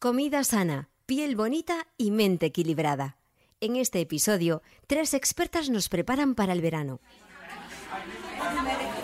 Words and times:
Comida 0.00 0.44
sana, 0.44 0.90
piel 1.06 1.34
bonita 1.34 1.88
y 1.96 2.12
mente 2.12 2.46
equilibrada. 2.46 3.16
En 3.60 3.74
este 3.74 4.00
episodio, 4.00 4.62
tres 4.86 5.12
expertas 5.12 5.70
nos 5.70 5.88
preparan 5.88 6.36
para 6.36 6.52
el 6.52 6.60
verano. 6.60 7.00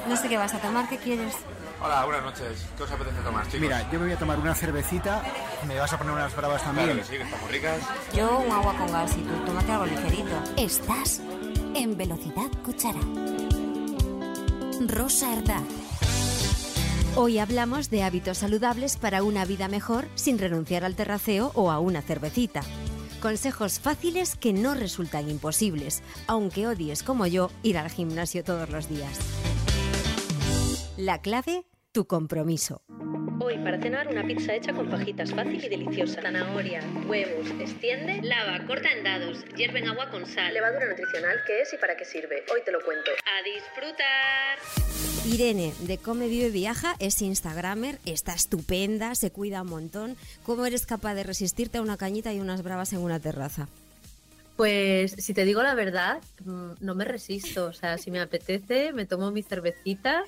No 0.09 0.17
sé 0.17 0.29
qué 0.29 0.37
vas 0.37 0.55
a 0.55 0.61
tomar, 0.61 0.89
¿qué 0.89 0.99
quieres? 0.99 1.35
Hola, 1.83 2.05
buenas 2.05 2.23
noches. 2.23 2.65
¿Qué 2.77 2.85
os 2.85 2.93
apetece 2.93 3.21
tomar, 3.23 3.45
chicos? 3.47 3.61
Mira, 3.61 3.91
yo 3.91 3.99
me 3.99 4.05
voy 4.05 4.15
a 4.15 4.19
tomar 4.21 4.39
una 4.39 4.55
cervecita. 4.55 5.21
¿Me 5.67 5.81
vas 5.81 5.93
a 5.93 5.99
poner 5.99 6.13
unas 6.13 6.37
bravas 6.37 6.63
también? 6.63 6.87
Claro 6.87 7.01
que 7.01 7.07
sí, 7.09 7.17
que 7.17 7.25
están 7.25 7.41
muy 7.41 7.51
ricas. 7.51 7.81
Yo 8.15 8.39
un 8.39 8.53
agua 8.53 8.77
con 8.79 8.93
gas 8.93 9.17
y 9.17 9.23
tú 9.23 9.35
tómate 9.47 9.73
algo 9.73 9.87
ligerito. 9.87 10.45
Estás 10.57 11.21
en 11.75 11.97
Velocidad 11.97 12.53
Cuchara. 12.65 13.01
Rosa 14.87 15.33
Herda. 15.33 15.61
Hoy 17.17 17.39
hablamos 17.39 17.91
de 17.91 18.03
hábitos 18.03 18.39
saludables 18.39 18.97
para 18.97 19.23
una 19.23 19.45
vida 19.45 19.69
mejor 19.69 20.07
sin 20.17 20.37
renunciar 20.37 20.85
al 20.85 20.97
terraceo 20.97 21.53
o 21.55 21.71
a 21.71 21.79
una 21.79 22.03
cervecita. 22.03 22.63
Consejos 23.23 23.79
fáciles 23.79 24.35
que 24.35 24.53
no 24.53 24.75
resultan 24.75 25.31
imposibles, 25.31 26.03
aunque 26.27 26.67
odies 26.67 27.05
como 27.05 27.29
yo 27.29 27.53
ir 27.63 27.79
al 27.79 27.89
gimnasio 27.89 28.43
todos 28.43 28.69
los 28.69 28.89
días. 28.89 29.21
La 30.97 31.23
clave, 31.23 31.67
tu 31.93 32.09
compromiso. 32.09 32.83
Hoy 33.41 33.59
para 33.59 33.81
cenar 33.81 34.09
una 34.09 34.27
pizza 34.27 34.53
hecha 34.53 34.73
con 34.73 34.91
fajitas 34.91 35.33
fácil 35.33 35.65
y 35.65 35.69
deliciosa. 35.69 36.21
Zanahoria, 36.21 36.81
huevos, 37.07 37.49
extiende, 37.61 38.23
lava, 38.23 38.67
corta 38.67 38.91
en 38.91 39.05
dados, 39.05 39.45
hierve 39.57 39.79
en 39.79 39.89
agua 39.89 40.11
con 40.11 40.27
sal. 40.27 40.53
Levadura 40.53 40.89
nutricional, 40.89 41.39
¿qué 41.47 41.61
es 41.61 41.73
y 41.73 41.77
para 41.77 41.97
qué 41.97 42.05
sirve? 42.05 42.45
Hoy 42.53 42.63
te 42.65 42.73
lo 42.73 42.85
cuento. 42.85 43.13
¡A 43.25 43.43
disfrutar! 43.45 45.14
Irene, 45.27 45.73
de 45.81 45.97
Come 45.97 46.29
Vive 46.29 46.51
Viaja, 46.51 46.97
es 46.99 47.23
Instagramer, 47.23 47.99
está 48.05 48.35
estupenda, 48.35 49.15
se 49.15 49.31
cuida 49.31 49.63
un 49.63 49.69
montón. 49.69 50.17
¿Cómo 50.43 50.67
eres 50.67 50.85
capaz 50.85 51.15
de 51.15 51.23
resistirte 51.23 51.79
a 51.79 51.83
una 51.83 51.97
cañita 51.97 52.35
y 52.35 52.41
unas 52.41 52.63
bravas 52.63 52.93
en 52.93 52.99
una 52.99 53.19
terraza? 53.19 53.69
Pues 54.57 55.13
si 55.13 55.33
te 55.33 55.47
digo 55.47 55.63
la 55.63 55.75
verdad, 55.75 56.21
mm, 56.45 56.73
no 56.81 56.95
me 56.95 57.07
resisto. 57.07 57.67
O 57.67 57.73
sea, 57.73 57.97
si 57.97 58.11
me 58.11 58.21
apetece, 58.21 58.93
me 58.93 59.07
tomo 59.07 59.31
mi 59.31 59.43
cervecita 59.43 60.25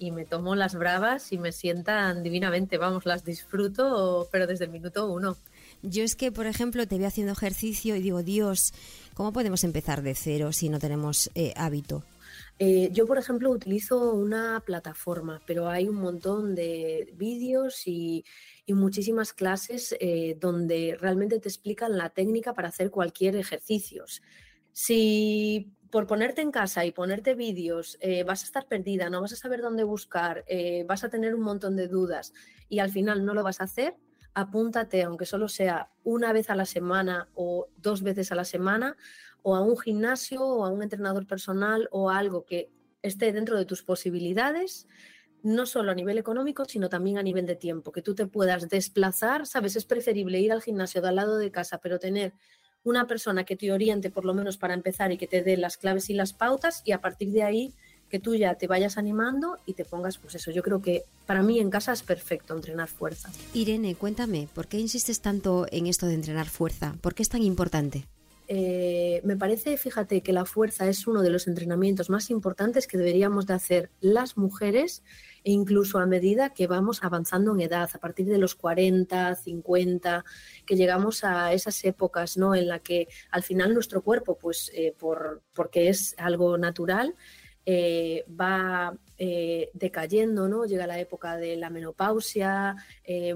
y 0.00 0.10
me 0.10 0.24
tomo 0.24 0.56
las 0.56 0.74
bravas 0.74 1.30
y 1.32 1.38
me 1.38 1.52
sientan 1.52 2.24
divinamente. 2.24 2.76
Vamos, 2.76 3.06
las 3.06 3.24
disfruto, 3.24 4.28
pero 4.32 4.48
desde 4.48 4.64
el 4.64 4.72
minuto 4.72 5.06
uno. 5.06 5.36
Yo 5.82 6.02
es 6.02 6.16
que, 6.16 6.32
por 6.32 6.46
ejemplo, 6.46 6.88
te 6.88 6.98
veo 6.98 7.06
haciendo 7.06 7.32
ejercicio 7.32 7.94
y 7.94 8.02
digo, 8.02 8.24
Dios, 8.24 8.74
¿cómo 9.14 9.32
podemos 9.32 9.62
empezar 9.62 10.02
de 10.02 10.16
cero 10.16 10.52
si 10.52 10.68
no 10.68 10.80
tenemos 10.80 11.30
eh, 11.36 11.54
hábito? 11.56 12.02
Eh, 12.62 12.90
yo, 12.92 13.06
por 13.06 13.16
ejemplo, 13.16 13.50
utilizo 13.50 14.12
una 14.12 14.62
plataforma, 14.66 15.40
pero 15.46 15.70
hay 15.70 15.88
un 15.88 15.96
montón 15.96 16.54
de 16.54 17.10
vídeos 17.16 17.86
y, 17.86 18.24
muchísimas 18.68 19.32
clases 19.32 19.96
eh, 19.98 20.36
donde 20.38 20.96
realmente 21.00 21.40
te 21.40 21.48
explican 21.48 21.98
la 21.98 22.10
técnica 22.10 22.54
para 22.54 22.68
hacer 22.68 22.90
cualquier 22.92 23.34
ejercicio. 23.34 24.04
Si 24.72 25.72
por 25.90 26.06
ponerte 26.06 26.40
en 26.40 26.52
casa 26.52 26.84
y 26.84 26.92
ponerte 26.92 27.34
vídeos 27.34 27.98
eh, 28.00 28.22
vas 28.22 28.42
a 28.42 28.44
estar 28.44 28.68
perdida, 28.68 29.10
no 29.10 29.22
vas 29.22 29.32
a 29.32 29.36
saber 29.36 29.60
dónde 29.60 29.82
buscar, 29.82 30.44
vas 30.86 31.02
a 31.02 31.08
tener 31.08 31.34
un 31.34 31.40
montón 31.40 31.74
de 31.74 31.88
dudas 31.88 32.32
y 32.68 32.78
al 32.78 32.92
final 32.92 33.24
no 33.24 33.34
lo 33.34 33.42
vas 33.42 33.60
a 33.60 33.64
hacer, 33.64 33.96
apúntate, 34.34 35.02
aunque 35.02 35.26
solo 35.26 35.48
sea 35.48 35.90
una 36.04 36.32
vez 36.32 36.48
a 36.50 36.54
la 36.54 36.66
semana 36.66 37.28
o 37.34 37.68
dos 37.76 38.02
veces 38.02 38.30
a 38.30 38.36
la 38.36 38.44
semana, 38.44 38.96
o 39.42 39.56
a 39.56 39.60
un 39.60 39.76
gimnasio 39.78 40.42
o 40.42 40.64
a 40.64 40.70
un 40.70 40.82
entrenador 40.82 41.26
personal 41.26 41.88
o 41.90 42.10
a 42.10 42.18
algo 42.18 42.44
que 42.44 42.70
esté 43.02 43.32
dentro 43.32 43.56
de 43.56 43.64
tus 43.64 43.82
posibilidades, 43.82 44.86
no 45.42 45.66
solo 45.66 45.92
a 45.92 45.94
nivel 45.94 46.18
económico, 46.18 46.64
sino 46.64 46.88
también 46.88 47.18
a 47.18 47.22
nivel 47.22 47.46
de 47.46 47.56
tiempo, 47.56 47.92
que 47.92 48.02
tú 48.02 48.14
te 48.14 48.26
puedas 48.26 48.68
desplazar, 48.68 49.46
sabes, 49.46 49.76
es 49.76 49.84
preferible 49.84 50.40
ir 50.40 50.52
al 50.52 50.62
gimnasio 50.62 51.00
de 51.00 51.08
al 51.08 51.16
lado 51.16 51.38
de 51.38 51.50
casa, 51.50 51.78
pero 51.78 51.98
tener 51.98 52.34
una 52.84 53.06
persona 53.06 53.44
que 53.44 53.56
te 53.56 53.72
oriente 53.72 54.10
por 54.10 54.24
lo 54.24 54.34
menos 54.34 54.56
para 54.56 54.74
empezar 54.74 55.12
y 55.12 55.18
que 55.18 55.26
te 55.26 55.42
dé 55.42 55.56
las 55.56 55.76
claves 55.76 56.10
y 56.10 56.14
las 56.14 56.32
pautas 56.32 56.82
y 56.84 56.92
a 56.92 57.00
partir 57.00 57.30
de 57.30 57.42
ahí 57.42 57.74
que 58.08 58.18
tú 58.18 58.34
ya 58.34 58.54
te 58.56 58.66
vayas 58.66 58.98
animando 58.98 59.58
y 59.66 59.74
te 59.74 59.84
pongas, 59.84 60.18
pues 60.18 60.34
eso, 60.34 60.50
yo 60.50 60.62
creo 60.62 60.82
que 60.82 61.04
para 61.26 61.42
mí 61.42 61.60
en 61.60 61.70
casa 61.70 61.92
es 61.92 62.02
perfecto 62.02 62.54
entrenar 62.54 62.88
fuerza. 62.88 63.30
Irene, 63.54 63.94
cuéntame, 63.94 64.48
¿por 64.52 64.66
qué 64.66 64.78
insistes 64.78 65.20
tanto 65.20 65.66
en 65.70 65.86
esto 65.86 66.06
de 66.06 66.14
entrenar 66.14 66.48
fuerza? 66.48 66.96
¿Por 67.00 67.14
qué 67.14 67.22
es 67.22 67.28
tan 67.28 67.42
importante? 67.42 68.08
Eh, 68.52 69.20
me 69.22 69.36
parece, 69.36 69.76
fíjate, 69.76 70.22
que 70.22 70.32
la 70.32 70.44
fuerza 70.44 70.88
es 70.88 71.06
uno 71.06 71.22
de 71.22 71.30
los 71.30 71.46
entrenamientos 71.46 72.10
más 72.10 72.30
importantes 72.30 72.88
que 72.88 72.98
deberíamos 72.98 73.46
de 73.46 73.54
hacer 73.54 73.90
las 74.00 74.36
mujeres 74.36 75.04
e 75.44 75.52
incluso 75.52 76.00
a 76.00 76.06
medida 76.06 76.52
que 76.52 76.66
vamos 76.66 77.04
avanzando 77.04 77.54
en 77.54 77.60
edad, 77.60 77.88
a 77.94 77.98
partir 78.00 78.26
de 78.26 78.38
los 78.38 78.56
40, 78.56 79.36
50, 79.36 80.24
que 80.66 80.74
llegamos 80.74 81.22
a 81.22 81.52
esas 81.52 81.84
épocas 81.84 82.36
¿no? 82.36 82.56
en 82.56 82.66
la 82.66 82.80
que 82.80 83.06
al 83.30 83.44
final 83.44 83.72
nuestro 83.72 84.02
cuerpo, 84.02 84.36
pues 84.36 84.72
eh, 84.74 84.96
por, 84.98 85.42
porque 85.54 85.88
es 85.88 86.16
algo 86.18 86.58
natural, 86.58 87.14
eh, 87.64 88.24
va 88.28 88.98
decayendo, 89.74 90.48
¿no? 90.48 90.64
Llega 90.64 90.86
la 90.86 90.98
época 90.98 91.36
de 91.36 91.54
la 91.54 91.68
menopausia, 91.68 92.74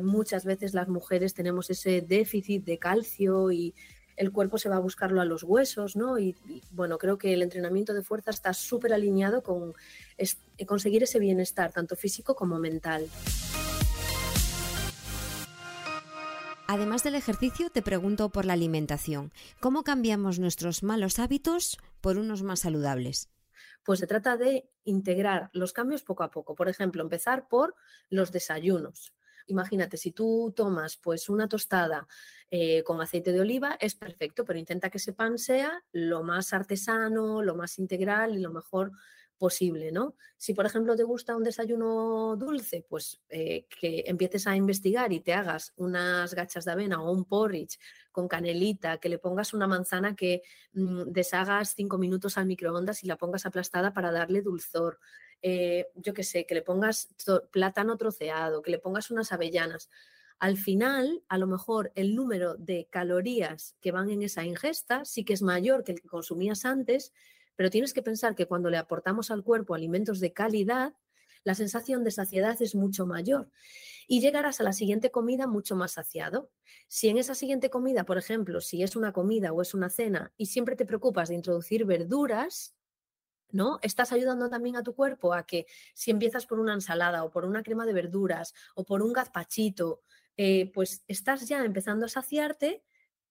muchas 0.01 0.47
veces 0.47 0.73
las 0.73 0.89
mujeres 0.89 1.35
tenemos 1.35 1.69
ese 1.69 2.01
déficit 2.01 2.65
de 2.65 2.79
calcio 2.79 3.53
y 3.53 3.75
el 4.17 4.33
cuerpo 4.33 4.59
se 4.59 4.69
va 4.69 4.77
a 4.77 4.81
buscarlo 4.81 5.21
a 5.21 5.25
los 5.25 5.43
huesos, 5.43 5.97
¿no? 5.97 6.19
Y, 6.19 6.37
y 6.49 6.63
bueno, 6.71 6.99
creo 6.99 7.19
que 7.19 7.33
el 7.33 7.43
entrenamiento 7.43 7.95
de 7.95 8.03
fuerza 8.03 8.31
está 8.31 8.53
súper 8.53 8.93
alineado 8.93 9.43
con 9.43 9.75
es, 10.17 10.39
conseguir 10.67 11.03
ese 11.03 11.19
bienestar, 11.19 11.73
tanto 11.73 11.97
físico 11.97 12.35
como 12.35 12.59
mental. 12.59 13.09
Además 16.67 17.05
del 17.05 17.15
ejercicio, 17.15 17.69
te 17.71 17.83
pregunto 17.83 18.31
por 18.31 18.47
la 18.47 18.55
alimentación. 18.55 19.33
¿Cómo 19.61 19.85
cambiamos 19.85 20.39
nuestros 20.39 20.83
malos 20.83 21.19
hábitos 21.19 21.79
por 22.01 22.17
unos 22.17 22.43
más 22.43 22.61
saludables? 22.61 23.29
Pues 23.85 24.01
se 24.01 24.07
trata 24.07 24.39
de 24.39 24.71
integrar 24.85 25.51
los 25.53 25.75
cambios 25.75 26.03
poco 26.03 26.23
a 26.23 26.31
poco. 26.31 26.55
Por 26.55 26.71
ejemplo, 26.71 27.03
empezar 27.03 27.49
por 27.49 27.75
los 28.09 28.33
desayunos. 28.33 29.13
Imagínate, 29.47 29.97
si 29.97 30.13
tú 30.13 30.53
tomas 30.57 30.97
pues 30.97 31.29
una 31.29 31.49
tostada 31.49 32.07
eh, 32.51 32.83
con 32.83 33.01
aceite 33.01 33.33
de 33.33 33.41
oliva, 33.41 33.77
es 33.81 33.95
perfecto, 33.95 34.45
pero 34.45 34.59
intenta 34.59 34.91
que 34.91 34.99
ese 34.99 35.13
pan 35.13 35.39
sea 35.39 35.85
lo 35.93 36.23
más 36.23 36.53
artesano, 36.53 37.43
lo 37.43 37.55
más 37.55 37.79
integral 37.79 38.37
y 38.37 38.41
lo 38.41 38.53
mejor 38.53 38.93
posible, 39.37 39.93
¿no? 39.93 40.15
Si, 40.37 40.55
por 40.55 40.67
ejemplo, 40.67 40.97
te 40.97 41.03
gusta 41.03 41.37
un 41.37 41.43
desayuno 41.43 42.37
dulce, 42.37 42.87
pues 42.89 43.21
eh, 43.29 43.67
que 43.69 44.05
empieces 44.07 44.47
a 44.47 44.57
investigar 44.57 45.13
y 45.13 45.21
te 45.21 45.35
hagas 45.35 45.73
unas 45.77 46.35
gachas 46.35 46.65
de 46.65 46.73
avena 46.73 47.03
o 47.03 47.11
un 47.11 47.25
porridge 47.25 47.79
con 48.13 48.29
canelita, 48.29 48.99
que 48.99 49.09
le 49.09 49.19
pongas 49.19 49.53
una 49.53 49.67
manzana 49.67 50.15
que 50.15 50.43
mm, 50.73 51.11
deshagas 51.11 51.75
cinco 51.75 51.99
minutos 51.99 52.39
al 52.39 52.47
microondas 52.47 53.03
y 53.03 53.07
la 53.07 53.17
pongas 53.17 53.45
aplastada 53.47 53.93
para 53.93 54.13
darle 54.13 54.41
dulzor. 54.41 54.99
Eh, 55.47 55.89
yo 55.95 56.15
qué 56.15 56.23
sé, 56.23 56.47
que 56.47 56.55
le 56.55 56.63
pongas 56.63 57.15
plátano 57.51 57.99
troceado, 57.99 58.63
que 58.63 58.71
le 58.71 58.79
pongas 58.79 59.11
unas 59.11 59.31
avellanas. 59.31 59.91
Al 60.39 60.57
final, 60.57 61.23
a 61.29 61.37
lo 61.37 61.47
mejor 61.47 61.93
el 61.97 62.17
número 62.17 62.55
de 62.55 62.89
calorías 62.91 63.77
que 63.83 63.93
van 63.93 64.09
en 64.09 64.23
esa 64.23 64.47
ingesta 64.47 65.05
sí 65.05 65.23
que 65.23 65.35
es 65.35 65.43
mayor 65.43 65.85
que 65.85 65.93
el 65.93 66.01
que 66.01 66.09
consumías 66.09 66.65
antes, 66.65 67.13
pero 67.57 67.69
tienes 67.69 67.93
que 67.93 68.01
pensar 68.01 68.35
que 68.35 68.47
cuando 68.47 68.71
le 68.71 68.79
aportamos 68.79 69.31
al 69.31 69.45
cuerpo 69.45 69.75
alimentos 69.75 70.19
de 70.19 70.33
calidad, 70.33 70.95
la 71.45 71.55
sensación 71.55 72.05
de 72.05 72.11
saciedad 72.11 72.57
es 72.63 72.75
mucho 72.75 73.05
mayor 73.05 73.51
y 74.09 74.23
llegarás 74.23 74.63
a 74.63 74.65
la 74.65 74.73
siguiente 74.73 75.11
comida 75.11 75.47
mucho 75.47 75.77
más 75.77 75.93
saciado. 75.93 76.51
Si 76.89 77.11
en 77.11 77.19
esa 77.19 77.35
siguiente 77.35 77.69
comida, 77.69 78.05
por 78.05 78.17
ejemplo, 78.17 78.63
si 78.63 78.83
es 78.83 78.97
una 78.97 79.13
comida 79.13 79.53
o 79.53 79.61
es 79.61 79.75
una 79.75 79.91
cena 79.91 80.33
y 80.39 80.47
siempre 80.47 80.75
te 80.75 80.87
preocupas 80.87 81.29
de 81.29 81.35
introducir 81.35 81.85
verduras, 81.85 82.75
¿no? 83.51 83.79
Estás 83.83 84.13
ayudando 84.13 84.49
también 84.49 84.77
a 84.77 84.83
tu 84.83 84.95
cuerpo 84.95 85.35
a 85.35 85.47
que 85.47 85.67
si 85.95 86.11
empiezas 86.11 86.47
por 86.47 86.59
una 86.59 86.75
ensalada 86.75 87.25
o 87.25 87.31
por 87.31 87.45
una 87.45 87.63
crema 87.63 87.87
de 87.87 87.93
verduras 87.93 88.55
o 88.75 88.85
por 88.85 89.03
un 89.03 89.13
gazpachito, 89.13 90.03
eh, 90.37 90.71
pues 90.73 91.05
estás 91.07 91.49
ya 91.49 91.65
empezando 91.65 92.07
a 92.07 92.09
saciarte 92.09 92.83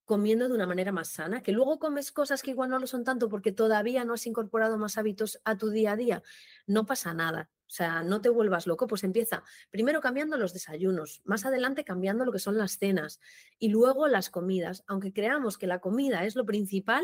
comiendo 0.06 0.48
de 0.48 0.54
una 0.54 0.68
manera 0.68 0.92
más 0.92 1.10
sana, 1.10 1.42
que 1.42 1.54
luego 1.54 1.80
comes 1.80 2.12
cosas 2.12 2.44
que 2.44 2.52
igual 2.52 2.70
no 2.70 2.80
lo 2.80 2.88
son 2.88 3.04
tanto 3.04 3.30
porque 3.30 3.52
todavía 3.52 4.04
no 4.04 4.14
has 4.14 4.28
incorporado 4.28 4.78
más 4.78 4.98
hábitos 4.98 5.40
a 5.46 5.58
tu 5.58 5.70
día 5.70 5.94
a 5.94 5.96
día, 5.96 6.24
no 6.68 6.86
pasa 6.86 7.14
nada. 7.14 7.50
O 7.66 7.76
sea, 7.76 8.04
no 8.04 8.22
te 8.22 8.30
vuelvas 8.30 8.68
loco, 8.68 8.86
pues 8.86 9.04
empieza 9.04 9.44
primero 9.72 10.00
cambiando 10.00 10.38
los 10.38 10.54
desayunos, 10.54 11.22
más 11.24 11.46
adelante 11.46 11.84
cambiando 11.84 12.24
lo 12.24 12.32
que 12.32 12.38
son 12.38 12.58
las 12.58 12.78
cenas 12.78 13.20
y 13.58 13.70
luego 13.70 14.08
las 14.08 14.30
comidas. 14.30 14.84
Aunque 14.86 15.12
creamos 15.12 15.58
que 15.58 15.66
la 15.66 15.80
comida 15.80 16.24
es 16.24 16.36
lo 16.36 16.46
principal, 16.46 17.04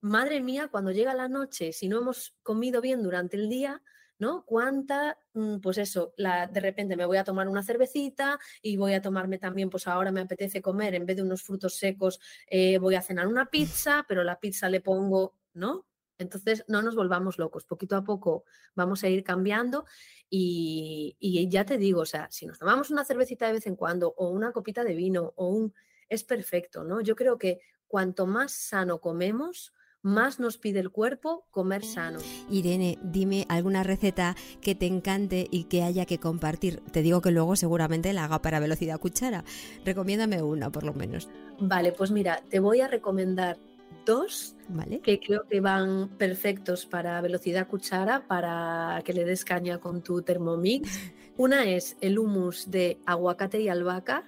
madre 0.00 0.40
mía, 0.40 0.68
cuando 0.68 0.90
llega 0.90 1.14
la 1.14 1.28
noche, 1.28 1.72
si 1.72 1.88
no 1.88 1.98
hemos 1.98 2.34
comido 2.42 2.80
bien 2.80 3.02
durante 3.02 3.36
el 3.36 3.48
día, 3.48 3.82
¿no? 4.18 4.44
Cuánta, 4.44 5.18
mm, 5.34 5.58
pues 5.58 5.78
eso, 5.78 6.12
la, 6.16 6.46
de 6.46 6.60
repente 6.60 6.96
me 6.96 7.06
voy 7.06 7.18
a 7.18 7.24
tomar 7.24 7.48
una 7.48 7.62
cervecita 7.62 8.38
y 8.62 8.76
voy 8.76 8.94
a 8.94 9.02
tomarme 9.02 9.38
también, 9.38 9.70
pues 9.70 9.86
ahora 9.86 10.10
me 10.12 10.20
apetece 10.20 10.60
comer, 10.60 10.94
en 10.94 11.06
vez 11.06 11.16
de 11.16 11.22
unos 11.22 11.42
frutos 11.42 11.76
secos, 11.76 12.20
eh, 12.48 12.78
voy 12.78 12.94
a 12.96 13.02
cenar 13.02 13.28
una 13.28 13.46
pizza, 13.46 14.04
pero 14.08 14.24
la 14.24 14.40
pizza 14.40 14.68
le 14.68 14.80
pongo, 14.80 15.34
¿no? 15.54 15.86
Entonces, 16.18 16.64
no 16.66 16.82
nos 16.82 16.96
volvamos 16.96 17.38
locos. 17.38 17.64
Poquito 17.64 17.96
a 17.96 18.02
poco 18.02 18.44
vamos 18.74 19.04
a 19.04 19.08
ir 19.08 19.22
cambiando 19.22 19.86
y, 20.28 21.16
y, 21.20 21.48
ya 21.48 21.64
te 21.64 21.78
digo, 21.78 22.00
o 22.00 22.06
sea, 22.06 22.28
si 22.30 22.44
nos 22.46 22.58
tomamos 22.58 22.90
una 22.90 23.04
cervecita 23.04 23.46
de 23.46 23.52
vez 23.52 23.66
en 23.68 23.76
cuando 23.76 24.14
o 24.16 24.28
una 24.30 24.52
copita 24.52 24.82
de 24.82 24.94
vino 24.94 25.32
o 25.36 25.48
un... 25.48 25.74
es 26.08 26.24
perfecto, 26.24 26.82
¿no? 26.82 27.00
Yo 27.00 27.14
creo 27.14 27.38
que 27.38 27.60
cuanto 27.86 28.26
más 28.26 28.52
sano 28.52 29.00
comemos, 29.00 29.72
más 30.02 30.40
nos 30.40 30.58
pide 30.58 30.80
el 30.80 30.90
cuerpo 30.90 31.46
comer 31.50 31.84
sano. 31.84 32.18
Irene, 32.50 32.98
dime 33.02 33.46
alguna 33.48 33.82
receta 33.82 34.36
que 34.60 34.74
te 34.74 34.86
encante 34.86 35.46
y 35.50 35.64
que 35.64 35.82
haya 35.82 36.06
que 36.06 36.18
compartir. 36.18 36.80
Te 36.92 37.02
digo 37.02 37.20
que 37.20 37.30
luego 37.30 37.56
seguramente 37.56 38.12
la 38.12 38.24
haga 38.24 38.40
para 38.40 38.60
velocidad 38.60 39.00
cuchara. 39.00 39.44
Recomiéndame 39.84 40.42
una, 40.42 40.70
por 40.70 40.84
lo 40.84 40.94
menos. 40.94 41.28
Vale, 41.58 41.92
pues 41.92 42.10
mira, 42.10 42.42
te 42.48 42.60
voy 42.60 42.80
a 42.80 42.88
recomendar 42.88 43.58
dos 44.04 44.56
vale. 44.68 45.00
que 45.00 45.20
creo 45.20 45.46
que 45.48 45.60
van 45.60 46.08
perfectos 46.16 46.86
para 46.86 47.20
velocidad 47.20 47.68
cuchara, 47.68 48.26
para 48.26 49.02
que 49.04 49.12
le 49.12 49.24
des 49.24 49.44
caña 49.44 49.78
con 49.78 50.02
tu 50.02 50.22
Thermomix. 50.22 50.88
Una 51.36 51.64
es 51.64 51.96
el 52.00 52.18
hummus 52.18 52.70
de 52.70 52.98
aguacate 53.06 53.60
y 53.60 53.68
albahaca, 53.68 54.24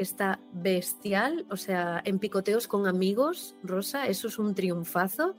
está 0.00 0.40
bestial, 0.52 1.46
o 1.50 1.56
sea, 1.56 2.00
en 2.04 2.18
picoteos 2.18 2.66
con 2.66 2.86
amigos, 2.86 3.54
Rosa, 3.62 4.06
eso 4.06 4.28
es 4.28 4.38
un 4.38 4.54
triunfazo, 4.54 5.36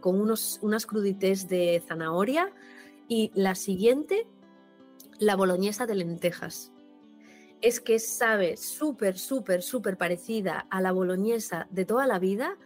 con 0.00 0.20
unos, 0.20 0.60
unas 0.62 0.86
crudités 0.86 1.48
de 1.48 1.82
zanahoria. 1.86 2.52
Y 3.08 3.30
la 3.34 3.54
siguiente, 3.54 4.26
la 5.18 5.36
boloñesa 5.36 5.86
de 5.86 5.96
lentejas. 5.96 6.72
Es 7.60 7.80
que 7.80 7.98
sabe 7.98 8.56
súper, 8.56 9.18
súper, 9.18 9.62
súper 9.62 9.96
parecida 9.96 10.66
a 10.70 10.80
la 10.80 10.92
boloñesa 10.92 11.66
de 11.70 11.84
toda 11.84 12.06
la 12.06 12.18
vida. 12.18 12.56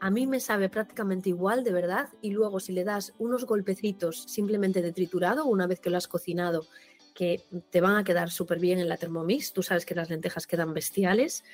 A 0.00 0.10
mí 0.10 0.26
me 0.26 0.40
sabe 0.40 0.68
prácticamente 0.68 1.28
igual, 1.28 1.62
de 1.62 1.72
verdad. 1.72 2.08
Y 2.22 2.30
luego 2.30 2.58
si 2.58 2.72
le 2.72 2.84
das 2.84 3.14
unos 3.18 3.44
golpecitos 3.44 4.22
simplemente 4.22 4.82
de 4.82 4.92
triturado, 4.92 5.44
una 5.44 5.66
vez 5.66 5.80
que 5.80 5.90
lo 5.90 5.98
has 5.98 6.08
cocinado 6.08 6.66
que 7.10 7.44
te 7.70 7.80
van 7.80 7.96
a 7.96 8.04
quedar 8.04 8.30
súper 8.30 8.58
bien 8.58 8.78
en 8.78 8.88
la 8.88 8.96
Thermomix. 8.96 9.52
Tú 9.52 9.62
sabes 9.62 9.86
que 9.86 9.94
las 9.94 10.10
lentejas 10.10 10.46
quedan 10.46 10.74
bestiales. 10.74 11.44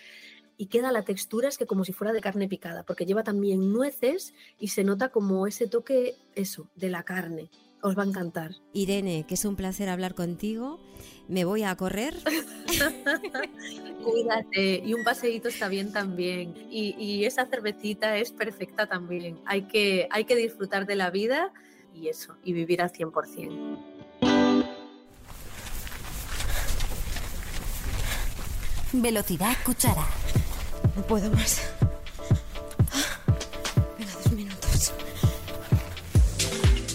Y 0.58 0.66
queda 0.66 0.90
la 0.90 1.02
textura, 1.02 1.48
es 1.48 1.58
que 1.58 1.66
como 1.66 1.84
si 1.84 1.92
fuera 1.92 2.14
de 2.14 2.22
carne 2.22 2.48
picada, 2.48 2.82
porque 2.82 3.04
lleva 3.04 3.22
también 3.22 3.72
nueces 3.72 4.32
y 4.58 4.68
se 4.68 4.84
nota 4.84 5.10
como 5.10 5.46
ese 5.46 5.66
toque, 5.66 6.14
eso, 6.34 6.70
de 6.76 6.88
la 6.88 7.02
carne. 7.02 7.50
Os 7.82 7.96
va 7.96 8.04
a 8.04 8.06
encantar. 8.06 8.52
Irene, 8.72 9.26
que 9.28 9.34
es 9.34 9.44
un 9.44 9.54
placer 9.54 9.90
hablar 9.90 10.14
contigo. 10.14 10.80
Me 11.28 11.44
voy 11.44 11.62
a 11.62 11.76
correr. 11.76 12.14
Cuídate. 14.02 14.82
Y 14.84 14.94
un 14.94 15.04
paseíto 15.04 15.48
está 15.48 15.68
bien 15.68 15.92
también. 15.92 16.54
Y, 16.70 16.96
y, 16.98 17.26
esa 17.26 17.44
cervecita 17.44 18.16
es 18.16 18.32
perfecta 18.32 18.86
también. 18.86 19.38
Hay 19.44 19.68
que, 19.68 20.08
hay 20.10 20.24
que 20.24 20.36
disfrutar 20.36 20.86
de 20.86 20.96
la 20.96 21.10
vida 21.10 21.52
y 21.94 22.08
eso, 22.08 22.36
y 22.42 22.52
vivir 22.52 22.82
al 22.82 22.92
100%. 22.92 23.95
Velocidad 29.02 29.56
cuchara. 29.64 30.06
No 30.96 31.02
puedo 31.02 31.30
más. 31.30 31.60
Venga, 33.98 34.12
dos 34.22 34.32
minutos. 34.32 34.92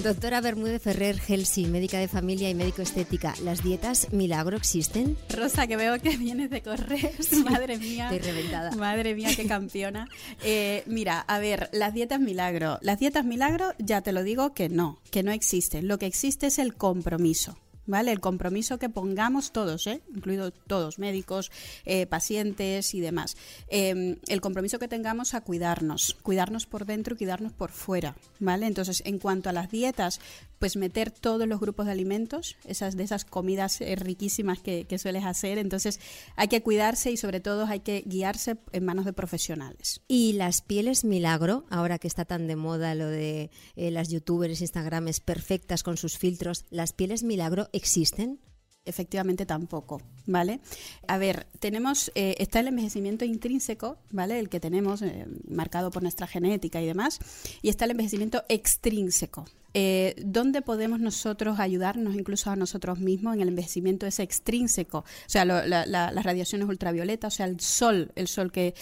Doctora 0.04 0.42
Bermúdez 0.42 0.82
Ferrer 0.82 1.22
Helsi, 1.28 1.68
médica 1.68 2.00
de 2.00 2.08
familia 2.08 2.50
y 2.50 2.56
médico 2.56 2.82
estética. 2.82 3.36
¿Las 3.44 3.64
dietas 3.64 4.12
milagro 4.12 4.58
existen? 4.58 5.16
Rosa, 5.30 5.68
que 5.68 5.78
veo 5.78 6.00
que 6.00 6.18
vienes 6.18 6.50
de 6.50 6.64
correr. 6.64 7.12
Madre 7.44 7.78
mía. 7.78 8.10
Estoy 8.12 8.32
reventada. 8.32 8.72
Madre 8.72 9.14
mía, 9.14 9.30
qué 9.36 9.46
campeona. 9.46 10.10
Eh, 10.44 10.84
mira, 10.88 11.20
a 11.20 11.38
ver, 11.38 11.70
las 11.72 11.94
dietas 11.94 12.20
milagro. 12.20 12.80
Las 12.82 12.98
dietas 13.00 13.26
milagro, 13.26 13.74
ya 13.78 14.02
te 14.02 14.12
lo 14.12 14.24
digo 14.24 14.54
que 14.54 14.70
no, 14.70 15.00
que 15.12 15.22
no 15.22 15.32
existen. 15.32 15.88
Lo 15.88 16.00
que 16.00 16.08
existe 16.08 16.48
es 16.48 16.58
el 16.58 16.74
compromiso. 16.74 17.58
¿Vale? 17.86 18.12
El 18.12 18.20
compromiso 18.20 18.78
que 18.78 18.90
pongamos 18.90 19.52
todos, 19.52 19.88
¿eh? 19.88 20.02
incluidos 20.16 20.54
todos, 20.68 21.00
médicos, 21.00 21.52
eh, 21.86 22.06
pacientes 22.06 22.94
y 22.94 23.02
demás. 23.02 23.36
Em, 23.68 24.18
el 24.28 24.42
compromiso 24.42 24.80
que 24.80 24.88
tengamos 24.88 25.34
a 25.34 25.42
cuidarnos, 25.42 26.16
cuidarnos 26.22 26.66
por 26.66 26.86
dentro 26.86 27.16
y 27.16 27.18
cuidarnos 27.18 27.54
por 27.54 27.72
fuera, 27.72 28.16
¿vale? 28.40 28.68
Entonces, 28.68 29.02
en 29.06 29.20
cuanto 29.20 29.50
a 29.50 29.54
las 29.54 29.70
dietas, 29.70 30.20
pues 30.60 30.78
meter 30.78 31.10
todos 31.10 31.48
los 31.48 31.60
grupos 31.60 31.88
de 31.88 31.92
alimentos, 31.92 32.56
esas 32.66 32.96
de 32.96 33.04
esas 33.04 33.26
comidas 33.26 33.82
eh, 33.82 33.96
riquísimas 33.96 34.60
que, 34.60 34.86
sueles 35.02 35.26
hacer. 35.26 35.58
Entonces 35.58 36.00
hay 36.36 36.48
que 36.48 36.62
cuidarse 36.62 37.12
y 37.12 37.18
sobre 37.18 37.40
todo 37.40 37.66
hay 37.66 37.80
que 37.80 38.04
guiarse 38.06 38.58
en 38.72 38.86
manos 38.86 39.06
de 39.06 39.14
profesionales. 39.14 40.02
Y 40.08 40.34
las 40.34 40.62
pieles 40.62 41.04
milagro, 41.04 41.66
ahora 41.72 41.98
que 41.98 42.08
está 42.08 42.26
tan 42.26 42.46
de 42.46 42.56
moda 42.56 42.94
lo 42.94 43.08
de 43.08 43.50
las 43.76 44.10
youtubers, 44.10 44.62
instagrames 44.62 45.20
perfectas 45.20 45.82
con 45.82 45.98
sus 45.98 46.20
filtros, 46.20 46.66
¿las 46.70 46.94
pieles 46.94 47.24
milagro 47.24 47.70
existen? 47.74 48.40
efectivamente 48.86 49.46
tampoco, 49.46 50.02
¿vale? 50.26 50.60
A 51.08 51.18
ver, 51.18 51.48
tenemos, 51.60 52.12
eh, 52.16 52.36
está 52.40 52.62
el 52.62 52.68
envejecimiento 52.68 53.26
intrínseco, 53.26 53.98
¿vale? 54.10 54.40
El 54.40 54.50
que 54.50 54.60
tenemos 54.60 55.02
eh, 55.02 55.28
marcado 55.48 55.92
por 55.92 56.02
nuestra 56.02 56.28
genética 56.28 56.82
y 56.82 56.88
demás, 56.88 57.20
y 57.62 57.70
está 57.70 57.86
el 57.86 57.92
envejecimiento 57.92 58.44
extrínseco. 58.50 59.46
Eh, 59.74 60.16
¿Dónde 60.26 60.62
podemos 60.62 61.00
nosotros 61.00 61.60
ayudarnos 61.60 62.16
incluso 62.16 62.50
a 62.50 62.58
nosotros 62.58 63.00
mismos 63.00 63.36
en 63.36 63.42
el 63.42 63.50
envejecimiento 63.50 64.06
ese 64.06 64.24
extrínseco? 64.24 65.00
O 65.00 65.06
sea, 65.28 65.46
las 65.46 66.24
radiaciones 66.26 66.68
ultravioletas, 66.68 67.36
o 67.36 67.38
sea, 67.38 67.46
el 67.46 67.60
sol, 67.60 68.12
el 68.16 68.28
sol 68.28 68.52
que, 68.52 68.74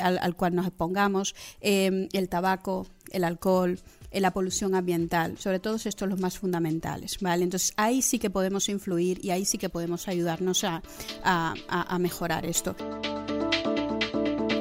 al 0.00 0.36
cual 0.36 0.54
nos 0.54 0.66
expongamos, 0.66 1.34
el 1.60 2.28
tabaco, 2.28 2.86
el 3.10 3.24
alcohol, 3.24 3.80
en 4.10 4.22
la 4.22 4.32
polución 4.32 4.74
ambiental, 4.74 5.38
sobre 5.38 5.60
todo 5.60 5.76
estos 5.76 6.08
los 6.08 6.20
más 6.20 6.38
fundamentales, 6.38 7.18
¿vale? 7.20 7.44
Entonces 7.44 7.72
ahí 7.76 8.02
sí 8.02 8.18
que 8.18 8.30
podemos 8.30 8.68
influir 8.68 9.24
y 9.24 9.30
ahí 9.30 9.44
sí 9.44 9.58
que 9.58 9.68
podemos 9.68 10.08
ayudarnos 10.08 10.64
a, 10.64 10.82
a, 11.22 11.98
mejorar 11.98 12.46
esto. 12.46 12.76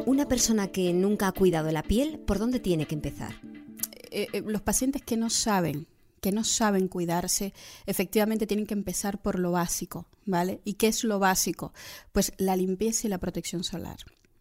Una 0.06 0.28
persona 0.28 0.68
que 0.68 0.94
nunca 0.94 1.28
ha 1.28 1.32
cuidado 1.32 1.72
la 1.72 1.84
piel, 1.84 2.20
¿por 2.20 2.40
dónde 2.40 2.60
tiene 2.60 2.86
que 2.86 2.96
empezar? 2.96 3.36
Eh, 4.10 4.28
eh, 4.34 4.44
los 4.46 4.62
pacientes 4.62 5.02
que 5.02 5.18
no 5.18 5.30
saben 5.30 5.88
que 6.22 6.32
no 6.32 6.44
saben 6.44 6.88
cuidarse, 6.88 7.54
efectivamente 7.86 8.48
tienen 8.48 8.66
que 8.66 8.74
empezar 8.74 9.22
por 9.22 9.38
lo 9.38 9.52
básico, 9.52 10.08
¿vale? 10.26 10.62
¿Y 10.66 10.74
qué 10.74 10.88
es 10.88 11.04
lo 11.04 11.20
básico? 11.20 11.74
Pues 12.12 12.34
la 12.38 12.56
limpieza 12.56 13.08
y 13.08 13.10
la 13.10 13.20
protección 13.20 13.64
solar. 13.64 13.98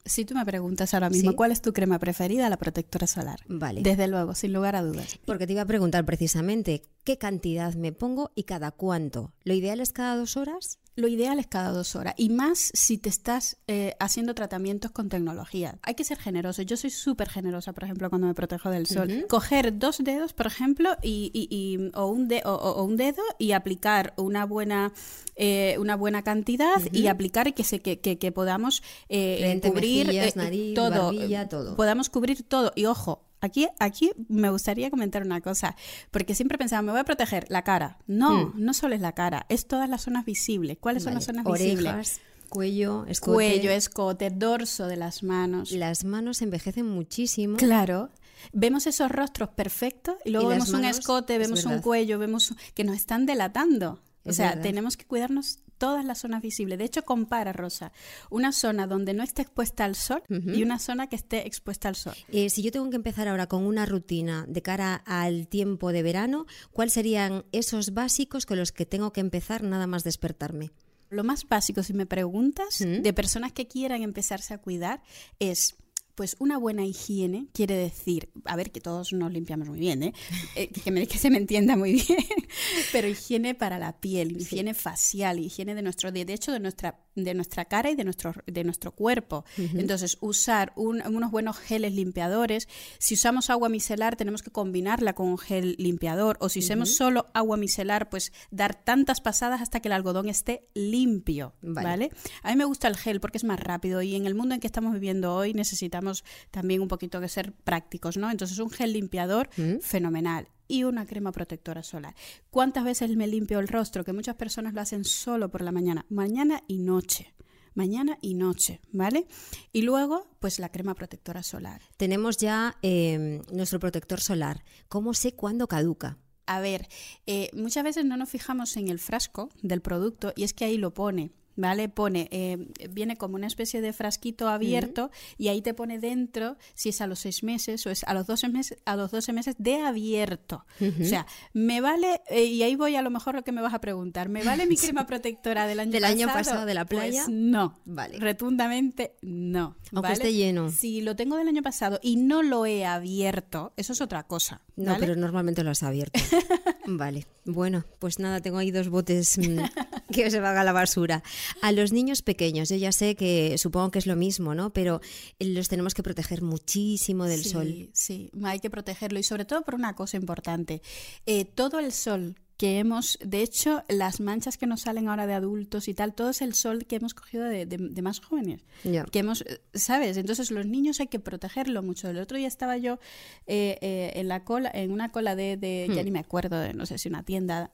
Si 0.07 0.25
tú 0.25 0.35
me 0.35 0.45
preguntas 0.45 0.95
ahora 0.95 1.11
mismo 1.11 1.35
cuál 1.35 1.53
es 1.53 1.61
tu 1.61 1.73
crema 1.73 1.99
preferida, 1.99 2.49
la 2.49 2.57
protectora 2.57 3.07
solar. 3.07 3.41
Vale. 3.49 3.83
Desde 3.83 4.09
luego, 4.09 4.35
sin 4.35 4.53
lugar 4.53 4.77
a 4.77 4.83
dudas. 4.83 5.19
Porque 5.27 5.47
te 5.47 5.53
iba 5.53 5.63
a 5.63 5.67
preguntar 5.67 6.05
precisamente 6.05 6.83
qué 7.05 7.19
cantidad 7.19 7.75
me 7.75 7.93
pongo 7.93 8.31
y 8.35 8.45
cada 8.45 8.71
cuánto. 8.71 9.33
¿Lo 9.45 9.53
ideal 9.53 9.81
es 9.81 9.93
cada 9.93 10.17
dos 10.17 10.37
horas? 10.37 10.79
Lo 10.97 11.09
ideal 11.09 11.39
es 11.39 11.47
cada 11.47 11.73
dos 11.73 11.95
horas 11.95 12.15
y 12.17 12.31
más 12.31 12.71
si 12.73 12.97
te 12.97 13.11
estás 13.11 13.59
eh, 13.67 13.95
haciendo 14.01 14.35
tratamientos 14.35 14.91
con 14.91 15.11
tecnología. 15.11 15.79
Hay 15.83 15.95
que 15.95 16.05
ser 16.05 16.19
generoso. 16.19 16.63
Yo 16.63 16.79
soy 16.79 16.89
súper 16.89 17.29
generosa, 17.29 17.75
por 17.75 17.85
ejemplo, 17.85 18.09
cuando 18.09 18.27
me 18.27 18.35
protejo 18.35 18.71
del 18.71 18.87
sol. 18.87 19.27
Coger 19.29 19.79
dos 19.79 19.99
dedos, 20.03 20.33
por 20.33 20.47
ejemplo, 20.47 20.97
y, 21.03 21.91
o, 21.95 22.07
un 22.07 22.31
o, 22.45 22.83
un 22.83 22.97
dedo 22.97 23.23
y 23.39 23.53
aplicar 23.53 24.15
una 24.17 24.47
buena, 24.47 24.95
eh, 25.35 25.77
una 25.79 25.97
buena 25.97 26.23
cantidad 26.23 26.81
y 26.91 27.09
aplicar 27.09 27.53
que, 27.53 27.63
se, 27.63 27.81
que, 27.81 27.99
que, 28.01 28.33
podamos 28.33 28.83
eh, 29.11 29.61
cubrir 29.63 30.07
nariz, 30.35 30.75
todo, 30.75 31.13
todo. 31.51 31.77
Podamos 31.77 32.09
cubrir 32.09 32.43
todo. 32.43 32.73
Y 32.75 32.87
ojo, 32.87 33.27
Aquí, 33.41 33.69
aquí 33.79 34.13
me 34.29 34.51
gustaría 34.51 34.91
comentar 34.91 35.23
una 35.23 35.41
cosa, 35.41 35.77
porque 36.11 36.35
siempre 36.35 36.59
pensaba, 36.59 36.83
me 36.83 36.93
voy 36.93 37.01
a 37.01 37.05
proteger 37.05 37.47
la 37.51 37.63
cara. 37.63 37.99
No, 38.07 38.49
mm. 38.49 38.53
no 38.57 38.75
solo 38.75 38.95
es 38.95 39.01
la 39.01 39.13
cara, 39.13 39.47
es 39.49 39.67
todas 39.67 39.89
las 39.89 40.03
zonas 40.03 40.25
visibles. 40.25 40.79
¿Cuáles 40.79 41.03
son 41.03 41.15
las 41.15 41.25
zonas 41.25 41.45
visibles? 41.45 42.21
Cuello, 42.49 43.05
escote. 43.07 43.35
Cuello, 43.35 43.71
escote, 43.71 44.31
dorso 44.31 44.87
de 44.87 44.97
las 44.97 45.23
manos. 45.23 45.73
Las 45.73 46.05
manos 46.05 46.43
envejecen 46.43 46.87
muchísimo. 46.87 47.57
Claro. 47.57 48.11
Vemos 48.53 48.87
esos 48.87 49.11
rostros 49.11 49.51
perfectos 49.51 50.17
y 50.25 50.31
luego 50.31 50.49
vemos 50.49 50.71
un 50.71 50.85
escote, 50.85 51.39
vemos 51.39 51.65
un 51.65 51.81
cuello, 51.81 52.19
vemos 52.19 52.55
que 52.75 52.85
nos 52.85 52.97
están 52.97 53.27
delatando. 53.27 54.01
o 54.25 54.33
sea, 54.33 54.61
tenemos 54.61 54.97
que 54.97 55.05
cuidarnos 55.05 55.61
todas 55.79 56.05
las 56.05 56.21
zonas 56.21 56.43
visibles. 56.43 56.79
De 56.79 56.85
hecho, 56.85 57.05
compara, 57.05 57.53
Rosa, 57.53 57.93
una 58.31 58.53
zona 58.53 58.87
donde 58.87 59.15
no 59.15 59.23
esté 59.23 59.43
expuesta 59.43 59.85
al 59.85 59.95
sol 59.95 60.23
y 60.29 60.63
una 60.63 60.79
zona 60.79 61.09
que 61.09 61.17
esté 61.17 61.47
expuesta 61.47 61.89
al 61.89 61.97
sol. 61.97 62.15
Eh, 62.31 62.51
si 62.51 62.63
yo 62.63 62.73
tengo 62.73 62.91
que 62.91 62.97
empezar 62.97 63.29
ahora 63.29 63.47
con 63.47 63.65
una 63.65 63.87
rutina 63.87 64.45
de 64.49 64.63
cara 64.63 64.95
al 65.07 65.49
tiempo 65.49 65.93
de 65.93 66.03
verano, 66.03 66.47
¿cuáles 66.73 66.95
serían 66.95 67.45
esos 67.53 67.95
básicos 67.95 68.47
con 68.47 68.59
los 68.59 68.73
que 68.73 68.87
tengo 68.87 69.13
que 69.13 69.21
empezar 69.21 69.63
nada 69.63 69.87
más 69.87 70.05
despertarme? 70.05 70.71
Lo 71.09 71.23
más 71.23 71.47
básico, 71.49 71.83
si 71.83 71.95
me 71.95 72.07
preguntas, 72.07 72.79
de 72.81 73.13
personas 73.13 73.53
que 73.53 73.69
quieran 73.69 74.03
empezarse 74.03 74.55
a 74.55 74.59
cuidar, 74.59 75.03
es 75.39 75.77
pues 76.17 76.35
una 76.41 76.59
buena 76.59 76.85
higiene 76.85 77.47
quiere 77.53 77.77
decir, 77.77 78.31
a 78.47 78.57
ver, 78.57 78.73
que 78.73 78.81
todos 78.81 79.13
nos 79.13 79.31
limpiamos 79.31 79.69
muy 79.69 79.79
bien, 79.79 80.03
¿eh? 80.03 80.15
eh 80.57 80.69
que, 80.69 81.07
que, 81.07 81.19
se 81.19 81.31
me 81.31 81.37
entienda 81.37 81.77
muy 81.77 81.93
bien, 81.93 82.19
pero 82.93 83.07
higiene 83.07 83.55
para 83.55 83.79
la 83.79 84.01
piel, 84.01 84.41
higiene 84.41 84.75
facial, 84.75 85.39
higiene 85.39 85.75
de 85.75 85.83
nuestro, 85.83 86.11
de 86.11 86.23
hecho 86.23 86.51
de 86.51 86.59
nuestra 86.61 87.07
de 87.17 87.35
nuestra 87.35 87.65
cara 87.65 87.91
y 87.91 87.97
de 87.97 88.05
nuestro, 88.05 88.35
de 88.47 88.63
nuestro 88.63 88.93
cuerpo. 88.93 89.45
Entonces, 89.57 90.19
usar 90.21 90.73
unos 90.77 91.31
buenos 91.31 91.59
geles 91.59 91.95
limpiadores. 91.95 92.69
Si 92.99 93.15
usamos 93.15 93.51
agua 93.51 93.69
micelar, 93.69 94.17
tenemos 94.17 94.43
que 94.43 94.51
combinarla 94.51 95.15
con 95.15 95.29
un 95.29 95.39
gel 95.39 95.75
limpiador. 95.79 96.37
O 96.41 96.49
si 96.49 96.61
usamos 96.61 96.95
solo 96.95 97.29
agua 97.33 97.57
micelar, 97.57 98.11
pues 98.11 98.33
dar 98.51 98.75
tantas 98.75 99.21
pasadas 99.21 99.63
hasta 99.63 99.81
que 99.81 99.89
el 99.89 99.93
algodón 99.93 100.29
esté 100.29 100.69
limpio. 100.75 101.55
Vale. 101.63 102.11
A 102.43 102.51
mí 102.51 102.57
me 102.57 102.67
gusta 102.67 102.87
el 102.87 102.97
gel 102.97 103.21
porque 103.21 103.39
es 103.39 103.45
más 103.45 103.59
rápido 103.59 104.03
y 104.03 104.15
en 104.15 104.27
el 104.27 104.35
mundo 104.35 104.55
en 104.55 104.61
que 104.61 104.67
estamos 104.67 104.93
viviendo 104.93 105.35
hoy 105.35 105.55
necesitamos 105.55 106.06
también 106.51 106.81
un 106.81 106.89
poquito 106.89 107.21
que 107.21 107.29
ser 107.29 107.53
prácticos, 107.53 108.17
¿no? 108.17 108.31
Entonces, 108.31 108.59
un 108.59 108.71
gel 108.71 108.93
limpiador 108.93 109.49
fenomenal 109.81 110.49
y 110.69 110.85
una 110.85 111.07
crema 111.07 111.33
protectora 111.33 111.83
solar. 111.83 112.15
¿Cuántas 112.51 112.85
veces 112.85 113.15
me 113.17 113.27
limpio 113.27 113.59
el 113.59 113.69
rostro? 113.69 114.05
Que 114.05 114.13
muchas 114.13 114.37
personas 114.37 114.75
lo 114.75 114.81
hacen 114.81 115.05
solo 115.05 115.51
por 115.51 115.63
la 115.63 115.73
mañana, 115.73 116.07
mañana 116.09 116.63
y 116.67 116.79
noche. 116.79 117.35
Mañana 117.75 118.17
y 118.23 118.33
noche, 118.33 118.81
¿vale? 118.91 119.27
Y 119.71 119.83
luego, 119.83 120.31
pues 120.41 120.59
la 120.59 120.71
crema 120.71 120.95
protectora 120.95 121.43
solar. 121.43 121.83
Tenemos 121.99 122.39
ya 122.39 122.79
em, 122.81 123.43
nuestro 123.53 123.79
protector 123.79 124.19
solar. 124.19 124.65
¿Cómo 124.89 125.13
sé 125.13 125.35
cuándo 125.35 125.69
caduca? 125.69 126.17
A 126.47 126.61
ver, 126.61 126.89
eh, 127.27 127.51
muchas 127.53 127.85
veces 127.85 128.07
no 128.07 128.17
nos 128.17 128.31
fijamos 128.31 128.79
en 128.79 128.89
el 128.89 128.99
frasco 128.99 129.51
del 129.61 129.83
producto 129.83 130.33
y 130.37 130.45
es 130.45 130.55
que 130.55 130.65
ahí 130.65 130.79
lo 130.79 130.95
pone. 130.95 131.33
¿Vale? 131.57 131.89
Pone, 131.89 132.29
eh, 132.31 132.69
viene 132.91 133.17
como 133.17 133.35
una 133.35 133.47
especie 133.47 133.81
de 133.81 133.93
frasquito 133.93 134.49
abierto 134.49 135.11
y 135.39 135.49
ahí 135.49 135.63
te 135.63 135.75
pone 135.75 135.99
dentro 135.99 136.57
si 136.75 136.91
es 136.91 137.01
a 137.01 137.07
los 137.07 137.19
seis 137.19 137.43
meses 137.43 137.87
o 137.87 137.91
es 137.91 138.05
a 138.05 138.15
los 138.15 138.27
12 138.27 138.49
meses, 138.49 138.79
a 138.85 138.97
los 138.97 139.11
12 139.11 139.33
meses 139.33 139.55
de 139.59 139.81
abierto. 139.81 140.65
O 141.01 141.05
sea, 141.05 141.27
me 141.53 141.81
vale, 141.81 142.21
eh, 142.29 142.45
y 142.45 142.63
ahí 142.63 142.77
voy 142.77 142.97
a 142.97 143.03
lo 143.03 143.11
mejor 143.11 143.35
lo 143.35 143.43
que 143.45 143.53
me 143.53 143.63
vas 143.63 143.75
a 143.75 143.81
preguntar, 143.81 144.29
¿me 144.29 144.45
vale 144.45 144.67
mi 144.67 144.77
crema 144.77 145.07
protectora 145.07 145.67
del 145.67 145.81
año 145.81 145.93
¿Del 145.93 146.03
pasado? 146.03 146.19
año 146.23 146.33
pasado 146.33 146.67
de 146.67 146.75
la 146.75 146.85
Pues 146.85 147.01
playa? 147.01 147.25
no, 147.29 147.79
Vale. 147.85 148.19
Rotundamente 148.19 149.17
no. 149.23 149.77
Aunque 149.93 150.03
¿vale? 150.03 150.13
esté 150.15 150.33
lleno. 150.33 150.71
Si 150.71 151.01
lo 151.01 151.17
tengo 151.17 151.37
del 151.37 151.49
año 151.49 151.63
pasado 151.63 151.99
y 152.03 152.17
no 152.17 152.43
lo 152.43 152.67
he 152.67 152.85
abierto, 152.85 153.73
eso 153.77 153.93
es 153.93 154.01
otra 154.01 154.25
cosa. 154.25 154.61
No, 154.77 154.97
pero 154.99 155.17
normalmente 155.17 155.63
lo 155.65 155.71
has 155.71 155.83
abierto. 155.83 156.21
vale, 156.87 157.27
bueno, 157.45 157.85
pues 157.99 158.19
nada, 158.19 158.41
tengo 158.41 158.59
ahí 158.59 158.71
dos 158.71 158.89
botes 158.89 159.39
mm, 159.39 159.59
que 160.13 160.31
se 160.31 160.41
van 160.41 160.57
a 160.59 160.65
la 160.65 160.73
basura. 160.73 161.23
A 161.63 161.73
los 161.73 161.93
niños 161.93 162.23
pequeños, 162.23 162.69
yo 162.69 162.77
ya 162.77 162.93
sé 162.93 163.15
que 163.17 163.57
supongo 163.59 163.91
que 163.91 163.99
es 163.99 164.07
lo 164.07 164.17
mismo, 164.17 164.55
¿no? 164.55 164.71
Pero 164.73 165.01
los 165.39 165.69
tenemos 165.69 165.95
que 165.95 166.03
proteger 166.03 166.43
muchísimo 166.43 167.25
del 167.25 167.43
sí, 167.43 167.49
sol. 167.51 167.89
Sí, 167.93 168.31
hay 168.45 168.61
que 168.61 168.71
protegerlo 168.71 169.19
y 169.19 169.23
sobre 169.23 169.45
todo 169.45 169.63
por 169.63 169.75
una 169.75 169.95
cosa 169.95 170.17
importante. 170.17 170.83
Eh, 171.27 171.45
todo 171.45 171.79
el 171.79 171.93
sol 171.93 172.37
que 172.57 172.79
hemos, 172.79 173.19
de 173.23 173.43
hecho, 173.43 173.85
las 173.87 174.19
manchas 174.19 174.57
que 174.57 174.67
nos 174.67 174.81
salen 174.81 175.09
ahora 175.09 175.27
de 175.27 175.35
adultos 175.35 175.89
y 175.89 175.95
tal, 175.95 176.15
todo 176.15 176.31
es 176.31 176.41
el 176.41 176.55
sol 176.55 176.87
que 176.87 176.97
hemos 176.97 177.13
cogido 177.13 177.45
de, 177.45 177.67
de- 177.67 177.77
de 177.77 178.01
más 178.03 178.19
jóvenes. 178.21 178.63
Ya. 178.83 179.05
Que 179.05 179.19
hemos, 179.19 179.43
eh, 179.43 179.61
¿sabes? 179.75 180.17
Entonces 180.17 180.51
los 180.51 180.65
niños 180.65 180.99
hay 181.01 181.09
que 181.09 181.19
protegerlo 181.19 181.83
mucho. 181.83 182.09
El 182.09 182.17
otro 182.19 182.39
día 182.39 182.49
estaba 182.49 182.79
yo 182.79 182.99
eh, 183.47 183.77
eh, 183.83 184.13
en 184.15 184.29
la 184.29 184.43
cola, 184.45 184.71
en 184.73 184.91
una 184.91 185.13
cola 185.13 185.37
de, 185.37 185.59
de- 185.59 185.87
ya 185.95 186.01
Hmm. 186.01 186.05
ni 186.07 186.11
me 186.13 186.19
acuerdo, 186.19 186.59
de, 186.59 186.73
no 186.73 186.87
sé 186.87 186.97
si 186.97 187.11
una 187.11 187.23
tienda, 187.25 187.73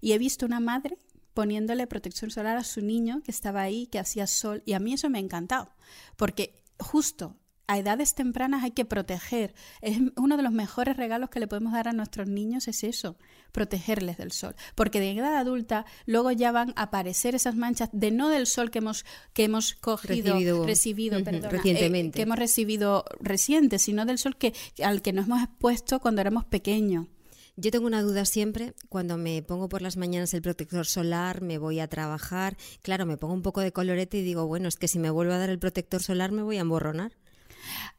y 0.00 0.10
he 0.10 0.18
visto 0.18 0.44
una 0.44 0.58
madre 0.58 0.98
poniéndole 1.36 1.86
protección 1.86 2.30
solar 2.30 2.56
a 2.56 2.64
su 2.64 2.80
niño 2.80 3.20
que 3.22 3.30
estaba 3.30 3.60
ahí, 3.60 3.88
que 3.88 3.98
hacía 3.98 4.26
sol, 4.26 4.62
y 4.64 4.72
a 4.72 4.80
mí 4.80 4.94
eso 4.94 5.10
me 5.10 5.18
ha 5.18 5.20
encantado, 5.20 5.68
porque 6.16 6.62
justo 6.78 7.36
a 7.66 7.76
edades 7.76 8.14
tempranas 8.14 8.64
hay 8.64 8.70
que 8.70 8.86
proteger. 8.86 9.52
Es 9.82 9.98
uno 10.16 10.36
de 10.38 10.42
los 10.42 10.52
mejores 10.52 10.96
regalos 10.96 11.28
que 11.28 11.40
le 11.40 11.46
podemos 11.48 11.72
dar 11.74 11.88
a 11.88 11.92
nuestros 11.92 12.26
niños 12.28 12.68
es 12.68 12.84
eso, 12.84 13.18
protegerles 13.52 14.16
del 14.16 14.32
sol. 14.32 14.54
Porque 14.74 14.98
de 14.98 15.10
edad 15.10 15.36
adulta 15.36 15.84
luego 16.06 16.30
ya 16.30 16.52
van 16.52 16.72
a 16.76 16.84
aparecer 16.84 17.34
esas 17.34 17.54
manchas 17.54 17.90
de 17.92 18.12
no 18.12 18.30
del 18.30 18.46
sol 18.46 18.70
que 18.70 18.78
hemos, 18.78 19.04
que 19.34 19.44
hemos 19.44 19.74
cogido, 19.74 20.34
Recibido. 20.34 20.64
recibido, 20.64 21.24
perdona, 21.24 21.48
recientemente. 21.50 22.16
eh, 22.16 22.18
que 22.18 22.22
hemos 22.22 22.38
recibido 22.38 23.04
reciente, 23.20 23.78
sino 23.78 24.06
del 24.06 24.16
sol 24.18 24.36
que, 24.36 24.54
al 24.82 25.02
que 25.02 25.12
nos 25.12 25.26
hemos 25.26 25.42
expuesto 25.42 26.00
cuando 26.00 26.20
éramos 26.22 26.44
pequeños. 26.46 27.08
Yo 27.56 27.70
tengo 27.70 27.86
una 27.86 28.02
duda 28.02 28.26
siempre, 28.26 28.74
cuando 28.90 29.16
me 29.16 29.42
pongo 29.42 29.68
por 29.70 29.80
las 29.80 29.96
mañanas 29.96 30.34
el 30.34 30.42
protector 30.42 30.86
solar, 30.86 31.40
me 31.40 31.56
voy 31.56 31.80
a 31.80 31.88
trabajar, 31.88 32.56
claro, 32.82 33.06
me 33.06 33.16
pongo 33.16 33.32
un 33.32 33.40
poco 33.40 33.62
de 33.62 33.72
colorete 33.72 34.18
y 34.18 34.22
digo, 34.22 34.46
bueno, 34.46 34.68
es 34.68 34.76
que 34.76 34.88
si 34.88 34.98
me 34.98 35.08
vuelvo 35.08 35.32
a 35.32 35.38
dar 35.38 35.48
el 35.48 35.58
protector 35.58 36.02
solar 36.02 36.32
me 36.32 36.42
voy 36.42 36.58
a 36.58 36.60
emborronar. 36.60 37.12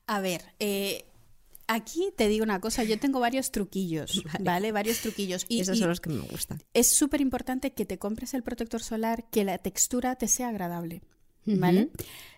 A 0.05 0.21
ver, 0.21 0.53
eh, 0.59 1.05
aquí 1.67 2.13
te 2.15 2.27
digo 2.27 2.43
una 2.43 2.61
cosa, 2.61 2.83
yo 2.83 2.99
tengo 2.99 3.19
varios 3.19 3.51
truquillos, 3.51 4.23
¿vale? 4.39 4.71
Varios 4.71 4.99
truquillos. 4.99 5.47
Y, 5.49 5.61
Esos 5.61 5.77
y 5.77 5.79
son 5.79 5.89
los 5.89 6.01
que 6.01 6.11
me 6.11 6.21
gustan. 6.21 6.61
es 6.73 6.91
súper 6.95 7.21
importante 7.21 7.73
que 7.73 7.85
te 7.85 7.97
compres 7.97 8.35
el 8.35 8.43
protector 8.43 8.83
solar, 8.83 9.27
que 9.31 9.43
la 9.43 9.57
textura 9.57 10.15
te 10.15 10.27
sea 10.27 10.49
agradable, 10.49 11.01
¿vale? 11.45 11.89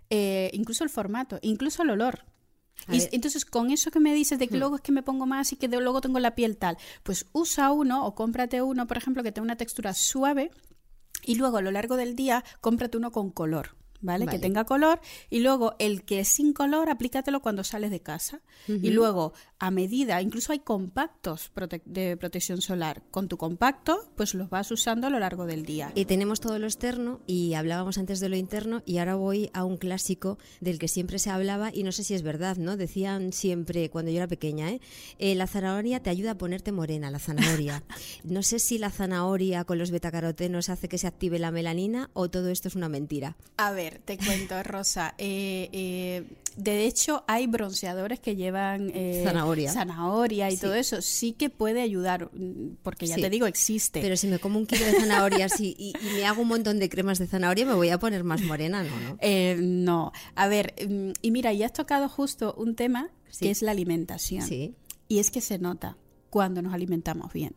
Eh, 0.09 0.49
incluso 0.53 0.85
el 0.85 0.89
formato, 0.89 1.37
incluso 1.41 1.83
el 1.83 1.89
olor. 1.89 2.25
A 2.87 2.95
Y 2.95 2.99
ver. 2.99 3.09
entonces, 3.11 3.45
con 3.45 3.71
eso 3.71 3.91
que 3.91 3.99
me 3.99 4.13
dices 4.13 4.39
de 4.39 4.47
que 4.47 4.57
luego 4.57 4.75
es 4.77 4.81
que 4.81 4.91
me 4.91 5.03
pongo 5.03 5.25
más 5.25 5.51
y 5.51 5.55
que 5.57 5.67
de- 5.67 5.79
luego 5.81 6.01
tengo 6.01 6.19
la 6.19 6.35
piel 6.35 6.57
tal, 6.57 6.77
pues 7.03 7.25
usa 7.33 7.71
uno 7.71 8.05
o 8.05 8.15
cómprate 8.15 8.61
uno, 8.61 8.87
por 8.87 8.97
ejemplo, 8.97 9.21
que 9.23 9.31
tenga 9.31 9.45
una 9.45 9.55
textura 9.57 9.93
suave 9.93 10.51
y 11.23 11.35
luego 11.35 11.57
a 11.57 11.61
lo 11.61 11.71
largo 11.71 11.97
del 11.97 12.15
día 12.15 12.43
cómprate 12.61 12.97
uno 12.97 13.11
con 13.11 13.29
color. 13.31 13.75
¿Vale? 14.01 14.25
Vale. 14.25 14.37
Que 14.37 14.41
tenga 14.41 14.63
color 14.65 14.99
y 15.29 15.39
luego 15.41 15.75
el 15.79 16.03
que 16.03 16.21
es 16.21 16.27
sin 16.29 16.53
color, 16.53 16.89
aplícatelo 16.89 17.41
cuando 17.41 17.63
sales 17.63 17.91
de 17.91 17.99
casa. 18.01 18.41
Y 18.67 18.91
luego, 18.91 19.33
a 19.57 19.71
medida, 19.71 20.21
incluso 20.21 20.51
hay 20.51 20.59
compactos 20.59 21.51
prote- 21.55 21.81
de 21.85 22.17
protección 22.17 22.61
solar. 22.61 23.01
Con 23.11 23.27
tu 23.27 23.37
compacto, 23.37 24.11
pues 24.15 24.33
los 24.35 24.49
vas 24.49 24.69
usando 24.71 25.07
a 25.07 25.09
lo 25.09 25.19
largo 25.19 25.45
del 25.45 25.65
día. 25.65 25.91
Y 25.95 26.05
tenemos 26.05 26.39
todo 26.39 26.59
lo 26.59 26.67
externo 26.67 27.21
y 27.27 27.53
hablábamos 27.55 27.97
antes 27.97 28.19
de 28.19 28.29
lo 28.29 28.35
interno 28.35 28.83
y 28.85 28.97
ahora 28.99 29.15
voy 29.15 29.49
a 29.53 29.63
un 29.63 29.77
clásico 29.77 30.37
del 30.61 30.77
que 30.79 30.87
siempre 30.87 31.19
se 31.19 31.29
hablaba 31.31 31.71
y 31.73 31.83
no 31.83 31.91
sé 31.91 32.03
si 32.03 32.13
es 32.13 32.21
verdad, 32.21 32.57
¿no? 32.57 32.77
Decían 32.77 33.33
siempre 33.33 33.89
cuando 33.89 34.11
yo 34.11 34.17
era 34.17 34.27
pequeña, 34.27 34.69
¿eh? 34.71 34.81
Eh, 35.17 35.35
la 35.35 35.47
zanahoria 35.47 36.01
te 36.01 36.09
ayuda 36.09 36.31
a 36.31 36.37
ponerte 36.37 36.71
morena, 36.71 37.11
la 37.11 37.19
zanahoria. 37.19 37.83
No 38.23 38.43
sé 38.43 38.59
si 38.59 38.77
la 38.77 38.91
zanahoria 38.91 39.63
con 39.63 39.77
los 39.79 39.91
betacarotenos 39.91 40.69
hace 40.69 40.87
que 40.89 40.97
se 40.97 41.07
active 41.07 41.39
la 41.39 41.51
melanina 41.51 42.09
o 42.13 42.29
todo 42.29 42.49
esto 42.49 42.67
es 42.67 42.75
una 42.75 42.89
mentira. 42.89 43.35
A 43.57 43.71
ver, 43.71 43.88
te 44.05 44.17
cuento, 44.17 44.61
Rosa. 44.63 45.13
eh, 45.17 45.69
eh, 45.71 46.23
de 46.57 46.85
hecho, 46.85 47.23
hay 47.27 47.47
bronceadores 47.47 48.19
que 48.19 48.35
llevan 48.35 48.91
eh, 48.93 49.21
Zanahoria. 49.25 49.71
zanahoria 49.71 50.49
y 50.49 50.55
Sí. 50.55 50.61
todo 50.61 50.73
eso. 50.73 51.01
Sí 51.01 51.31
que 51.33 51.49
puede 51.49 51.81
ayudar, 51.81 52.29
mm, 52.33 52.77
porque 52.83 53.07
ya 53.07 53.15
Sí. 53.15 53.21
te 53.21 53.29
digo, 53.29 53.45
existe. 53.47 54.01
Pero 54.01 54.17
si 54.17 54.27
me 54.27 54.39
como 54.39 54.59
un 54.59 54.65
kilo 54.65 54.85
de 54.85 54.91
zanahorias 54.93 55.59
y, 55.61 55.75
y- 55.79 55.93
y 56.01 56.13
me 56.15 56.25
hago 56.25 56.41
un 56.41 56.49
montón 56.49 56.79
de 56.79 56.89
cremas 56.89 57.17
de 57.19 57.27
zanahoria, 57.27 57.65
me 57.65 57.73
voy 57.75 57.89
a 57.89 57.97
poner 57.99 58.23
más 58.23 58.41
morena, 58.41 58.83
¿no? 58.83 58.89
no? 58.99 59.17
Eh, 59.21 59.57
no. 59.61 60.11
A 60.35 60.47
ver, 60.47 60.73
mm, 60.89 61.11
y 61.21 61.31
mira, 61.31 61.53
ya 61.53 61.67
has 61.67 61.73
tocado 61.73 62.09
justo 62.09 62.53
un 62.57 62.75
tema 62.75 63.09
Sí. 63.29 63.45
que 63.45 63.51
es 63.51 63.61
la 63.61 63.71
alimentación. 63.71 64.41
Sí. 64.45 64.75
Y 65.07 65.19
es 65.19 65.31
que 65.31 65.39
se 65.41 65.59
nota 65.59 65.97
cuando 66.29 66.61
nos 66.61 66.73
alimentamos 66.73 67.31
bien. 67.31 67.55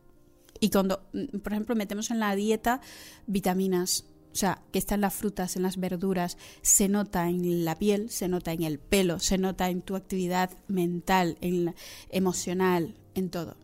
Y 0.61 0.71
cuando, 0.71 1.03
mm, 1.13 1.39
por 1.39 1.53
ejemplo, 1.55 1.75
metemos 1.75 2.11
en 2.13 2.21
la 2.21 2.37
dieta 2.37 2.81
vitaminas, 3.27 4.05
o 4.33 4.35
sea, 4.35 4.63
que 4.73 4.79
están 4.79 5.01
las 5.03 5.15
frutas, 5.15 5.57
en 5.57 5.63
las 5.63 5.77
verduras, 5.77 6.39
se 6.63 6.89
nota 6.89 7.29
en 7.29 7.65
la 7.65 7.79
piel, 7.79 8.09
se 8.11 8.29
nota 8.29 8.53
en 8.53 8.63
el 8.63 8.79
pelo, 8.79 9.19
se 9.19 9.37
nota 9.39 9.69
en 9.69 9.83
tu 9.83 9.95
actividad 9.95 10.51
mental, 10.69 11.37
en 11.41 11.67
la- 11.67 11.75
emocional, 12.09 12.95
en 13.15 13.29
todo. 13.31 13.57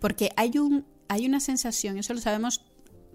Porque 0.00 0.30
hay 0.36 0.58
un 0.58 0.86
hay 1.08 1.26
una 1.26 1.38
sensación, 1.40 1.98
eso 1.98 2.14
lo 2.14 2.20
sabemos 2.20 2.62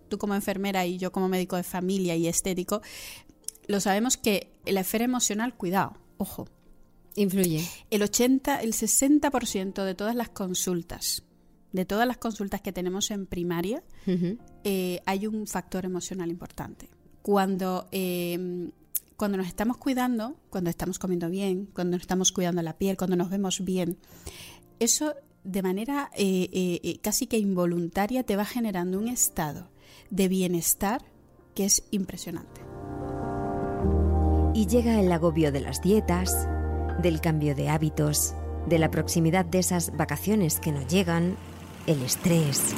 tú 0.09 0.19
como 0.19 0.35
enfermera 0.35 0.85
y 0.85 0.97
yo 0.99 1.11
como 1.11 1.27
médico 1.27 1.55
de 1.55 1.63
familia 1.63 2.15
y 2.15 2.27
estético, 2.27 2.81
lo 3.67 3.79
sabemos 3.79 4.15
que 4.15 4.53
la 4.65 4.81
esfera 4.81 5.05
emocional, 5.05 5.55
cuidado, 5.57 5.97
ojo, 6.17 6.47
Influye. 7.15 7.67
el 7.89 8.03
80, 8.03 8.61
el 8.61 8.73
60% 8.73 9.83
de 9.83 9.95
todas 9.95 10.15
las 10.15 10.29
consultas, 10.29 11.23
de 11.71 11.85
todas 11.85 12.07
las 12.07 12.17
consultas 12.17 12.61
que 12.61 12.71
tenemos 12.71 13.09
en 13.11 13.25
primaria, 13.25 13.83
eh, 14.63 15.01
hay 15.05 15.25
un 15.27 15.47
factor 15.47 15.85
emocional 15.85 16.29
importante. 16.29 16.89
Cuando, 17.21 17.87
eh, 17.91 18.69
cuando 19.17 19.37
nos 19.37 19.47
estamos 19.47 19.77
cuidando, 19.77 20.35
cuando 20.49 20.69
estamos 20.69 20.99
comiendo 20.99 21.29
bien, 21.29 21.67
cuando 21.73 21.97
nos 21.97 22.01
estamos 22.01 22.31
cuidando 22.31 22.61
la 22.61 22.77
piel, 22.77 22.97
cuando 22.97 23.15
nos 23.15 23.29
vemos 23.29 23.63
bien, 23.63 23.97
eso 24.79 25.13
de 25.43 25.61
manera 25.61 26.09
eh, 26.15 26.49
eh, 26.51 26.79
eh, 26.83 26.99
casi 27.01 27.27
que 27.27 27.37
involuntaria 27.37 28.23
te 28.23 28.35
va 28.35 28.45
generando 28.45 28.97
un 28.97 29.07
estado 29.07 29.69
de 30.09 30.27
bienestar 30.27 31.03
que 31.55 31.65
es 31.65 31.83
impresionante. 31.91 32.61
Y 34.53 34.67
llega 34.67 34.99
el 34.99 35.11
agobio 35.11 35.51
de 35.51 35.61
las 35.61 35.81
dietas, 35.81 36.47
del 37.01 37.21
cambio 37.21 37.55
de 37.55 37.69
hábitos, 37.69 38.33
de 38.67 38.79
la 38.79 38.91
proximidad 38.91 39.45
de 39.45 39.59
esas 39.59 39.95
vacaciones 39.95 40.59
que 40.59 40.71
no 40.71 40.85
llegan, 40.87 41.37
el 41.87 42.01
estrés. 42.01 42.73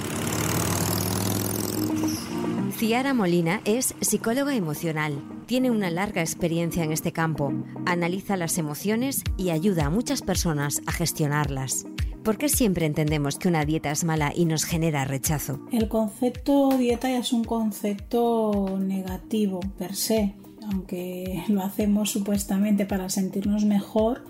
Ciara 2.82 3.14
Molina 3.14 3.62
es 3.64 3.94
psicóloga 4.02 4.56
emocional. 4.56 5.24
Tiene 5.46 5.70
una 5.70 5.92
larga 5.92 6.22
experiencia 6.22 6.84
en 6.84 6.92
este 6.92 7.12
campo. 7.12 7.54
Analiza 7.86 8.38
las 8.38 8.58
emociones 8.58 9.22
y 9.38 9.52
ayuda 9.52 9.86
a 9.86 9.90
muchas 9.92 10.24
personas 10.24 10.82
a 10.88 10.92
gestionarlas. 10.92 11.86
¿Por 12.24 12.40
qué 12.40 12.50
siempre 12.50 12.88
entendemos 12.88 13.38
que 13.38 13.50
una 13.50 13.66
dieta 13.66 13.92
es 13.92 14.04
mala 14.04 14.34
y 14.36 14.46
nos 14.46 14.64
genera 14.66 15.06
rechazo? 15.06 15.60
El 15.72 15.90
concepto 15.90 16.76
dieta 16.76 17.08
ya 17.08 17.20
es 17.20 17.34
un 17.34 17.44
concepto 17.44 18.80
negativo 18.80 19.60
per 19.78 19.96
se. 19.96 20.34
aunque 20.68 21.44
lo 21.50 21.62
hacemos 21.62 22.10
supuestamente 22.10 22.88
para 22.88 23.10
sentirnos 23.10 23.64
mejor, 23.64 24.26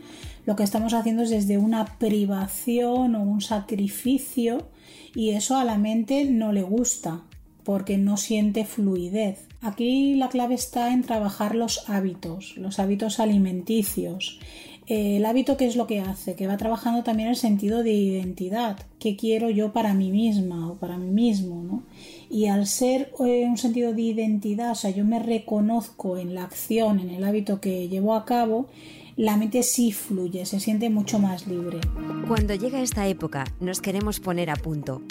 lo 0.46 0.58
que 0.58 0.64
estamos 0.64 0.94
haciendo 0.94 1.24
es 1.24 1.30
desde 1.30 1.58
una 1.58 1.86
privación 1.86 3.16
o 3.16 3.22
un 3.22 3.40
sacrificio 3.40 4.68
y 5.16 5.30
eso 5.30 5.56
a 5.56 5.64
la 5.64 5.78
mente 5.78 6.26
no 6.26 6.52
le 6.52 6.64
gusta 6.64 7.24
porque 7.64 7.98
no 7.98 8.18
siente 8.18 8.66
fluidez. 8.66 9.48
Aquí 9.62 10.16
la 10.16 10.30
clave 10.30 10.56
está 10.56 10.92
en 10.92 11.04
trabajar 11.04 11.56
los 11.56 11.90
hábitos, 11.90 12.58
los 12.58 12.80
hábitos 12.80 13.20
alimenticios. 13.20 14.40
El 14.88 15.26
hábito, 15.26 15.56
¿qué 15.56 15.68
es 15.68 15.76
lo 15.76 15.88
que 15.88 16.02
hace? 16.02 16.36
Que 16.36 16.48
va 16.48 16.58
trabajando 16.58 17.04
también 17.04 17.30
el 17.30 17.36
sentido 17.36 17.84
de 17.84 17.94
identidad. 17.94 18.78
¿Qué 19.00 19.16
quiero 19.16 19.50
yo 19.50 19.72
para 19.72 19.94
mí 19.94 20.12
misma 20.12 20.70
o 20.70 20.76
para 20.76 20.98
mí 20.98 21.12
mismo? 21.12 21.64
¿no? 21.64 21.84
Y 22.30 22.48
al 22.48 22.66
ser 22.66 23.14
eh, 23.26 23.46
un 23.48 23.58
sentido 23.58 23.94
de 23.94 24.02
identidad, 24.02 24.72
o 24.72 24.76
sea, 24.76 24.90
yo 24.90 25.06
me 25.06 25.20
reconozco 25.20 26.18
en 26.18 26.34
la 26.34 26.44
acción, 26.44 27.00
en 27.00 27.10
el 27.12 27.24
hábito 27.24 27.62
que 27.62 27.88
llevo 27.88 28.16
a 28.16 28.26
cabo, 28.26 28.68
la 29.16 29.38
mente 29.38 29.64
sí 29.64 29.92
fluye, 29.92 30.46
se 30.46 30.60
siente 30.60 30.90
mucho 30.90 31.20
más 31.20 31.48
libre. 31.48 31.80
Cuando 32.28 32.56
llega 32.56 32.82
esta 32.82 33.08
época, 33.08 33.46
nos 33.60 33.82
queremos 33.82 34.20
poner 34.20 34.50
a 34.50 34.56
punto. 34.56 35.02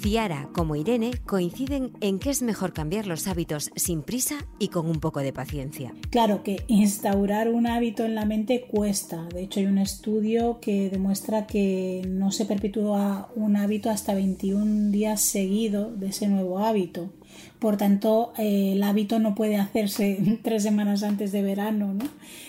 Ciara, 0.00 0.48
como 0.52 0.76
Irene, 0.76 1.10
coinciden 1.26 1.92
en 2.00 2.18
que 2.18 2.30
es 2.30 2.42
mejor 2.42 2.72
cambiar 2.72 3.06
los 3.06 3.26
hábitos 3.26 3.70
sin 3.76 4.02
prisa 4.02 4.46
y 4.58 4.68
con 4.68 4.88
un 4.88 5.00
poco 5.00 5.20
de 5.20 5.32
paciencia. 5.32 5.94
Claro 6.10 6.42
que 6.42 6.64
instaurar 6.68 7.48
un 7.48 7.66
hábito 7.66 8.04
en 8.04 8.14
la 8.14 8.24
mente 8.24 8.62
cuesta. 8.62 9.28
De 9.34 9.42
hecho, 9.42 9.60
hay 9.60 9.66
un 9.66 9.78
estudio 9.78 10.58
que 10.60 10.90
demuestra 10.90 11.46
que 11.46 12.02
no 12.08 12.32
se 12.32 12.46
perpetúa 12.46 13.30
un 13.34 13.56
hábito 13.56 13.90
hasta 13.90 14.14
21 14.14 14.90
días 14.90 15.20
seguidos 15.22 15.98
de 15.98 16.08
ese 16.08 16.28
nuevo 16.28 16.58
hábito. 16.58 17.10
Por 17.58 17.76
tanto, 17.76 18.32
eh, 18.38 18.72
el 18.72 18.82
hábito 18.82 19.18
no 19.18 19.34
puede 19.34 19.56
hacerse 19.56 20.38
tres 20.42 20.62
semanas 20.62 21.02
antes 21.02 21.32
de 21.32 21.42
verano, 21.42 21.94
¿no? 21.94 22.04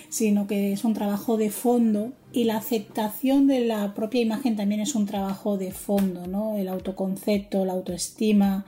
sino 0.09 0.45
que 0.45 0.73
es 0.73 0.83
un 0.83 0.93
trabajo 0.93 1.37
de 1.37 1.49
fondo 1.49 2.11
y 2.33 2.43
la 2.43 2.57
aceptación 2.57 3.47
de 3.47 3.61
la 3.61 3.93
propia 3.93 4.21
imagen 4.21 4.57
también 4.57 4.81
es 4.81 4.93
un 4.93 5.05
trabajo 5.05 5.57
de 5.57 5.71
fondo, 5.71 6.27
¿no? 6.27 6.57
El 6.57 6.67
autoconcepto, 6.67 7.63
la 7.63 7.71
autoestima, 7.71 8.65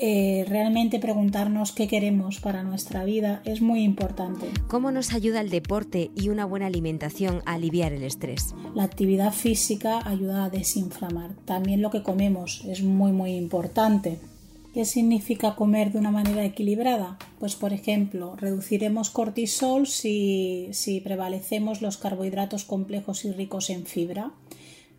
eh, 0.00 0.44
realmente 0.46 1.00
preguntarnos 1.00 1.72
qué 1.72 1.88
queremos 1.88 2.38
para 2.38 2.62
nuestra 2.62 3.04
vida 3.04 3.42
es 3.44 3.60
muy 3.60 3.82
importante. 3.82 4.46
¿Cómo 4.68 4.92
nos 4.92 5.12
ayuda 5.12 5.40
el 5.40 5.50
deporte 5.50 6.12
y 6.14 6.28
una 6.28 6.44
buena 6.44 6.66
alimentación 6.66 7.42
a 7.44 7.54
aliviar 7.54 7.92
el 7.92 8.04
estrés? 8.04 8.54
La 8.76 8.84
actividad 8.84 9.32
física 9.32 9.98
ayuda 10.08 10.44
a 10.44 10.50
desinflamar. 10.50 11.32
También 11.44 11.82
lo 11.82 11.90
que 11.90 12.04
comemos 12.04 12.64
es 12.68 12.84
muy 12.84 13.10
muy 13.10 13.32
importante. 13.32 14.20
¿Qué 14.78 14.84
significa 14.84 15.56
comer 15.56 15.90
de 15.90 15.98
una 15.98 16.12
manera 16.12 16.44
equilibrada? 16.44 17.18
Pues 17.40 17.56
por 17.56 17.72
ejemplo, 17.72 18.36
reduciremos 18.36 19.10
cortisol 19.10 19.88
si, 19.88 20.68
si 20.70 21.00
prevalecemos 21.00 21.82
los 21.82 21.96
carbohidratos 21.96 22.62
complejos 22.62 23.24
y 23.24 23.32
ricos 23.32 23.70
en 23.70 23.86
fibra. 23.86 24.30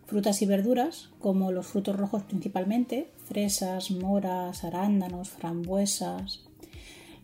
Frutas 0.04 0.42
y 0.42 0.44
verduras, 0.44 1.08
como 1.18 1.50
los 1.50 1.66
frutos 1.66 1.96
rojos 1.96 2.24
principalmente, 2.24 3.08
fresas, 3.24 3.90
moras, 3.90 4.64
arándanos, 4.64 5.30
frambuesas. 5.30 6.40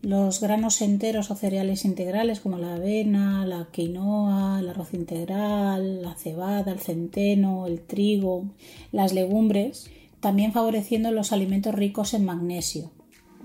Los 0.00 0.40
granos 0.40 0.80
enteros 0.80 1.30
o 1.30 1.34
cereales 1.34 1.84
integrales 1.84 2.40
como 2.40 2.56
la 2.56 2.76
avena, 2.76 3.44
la 3.44 3.68
quinoa, 3.70 4.60
el 4.60 4.70
arroz 4.70 4.94
integral, 4.94 6.00
la 6.00 6.14
cebada, 6.14 6.72
el 6.72 6.80
centeno, 6.80 7.66
el 7.66 7.82
trigo, 7.82 8.46
las 8.92 9.12
legumbres 9.12 9.90
también 10.20 10.52
favoreciendo 10.52 11.11
los 11.11 11.32
alimentos 11.32 11.75
ricos 11.75 12.14
en 12.14 12.25
magnesio. 12.25 12.90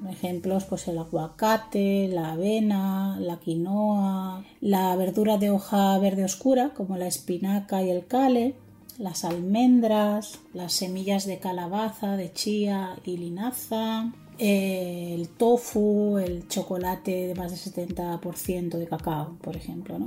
Ejemplos, 0.10 0.66
pues 0.66 0.88
el 0.88 0.98
aguacate, 0.98 2.08
la 2.08 2.32
avena, 2.32 3.20
la 3.20 3.40
quinoa, 3.40 4.44
la 4.60 4.96
verdura 4.96 5.38
de 5.38 5.52
hoja 5.52 5.98
verde 6.00 6.26
oscura, 6.26 6.72
como 6.74 6.98
la 6.98 7.08
espinaca 7.08 7.84
y 7.84 7.92
el 7.92 8.08
cale, 8.08 8.56
las 8.98 9.24
almendras, 9.26 10.40
las 10.54 10.74
semillas 10.74 11.26
de 11.26 11.38
calabaza, 11.38 12.18
de 12.18 12.34
chía 12.34 12.98
y 13.06 13.18
linaza, 13.18 14.12
el 14.40 15.30
tofu, 15.30 16.18
el 16.18 16.48
chocolate 16.48 17.28
de 17.28 17.36
más 17.36 17.52
del 17.52 17.90
70% 17.90 18.78
de 18.78 18.88
cacao, 18.88 19.38
por 19.42 19.56
ejemplo. 19.56 20.00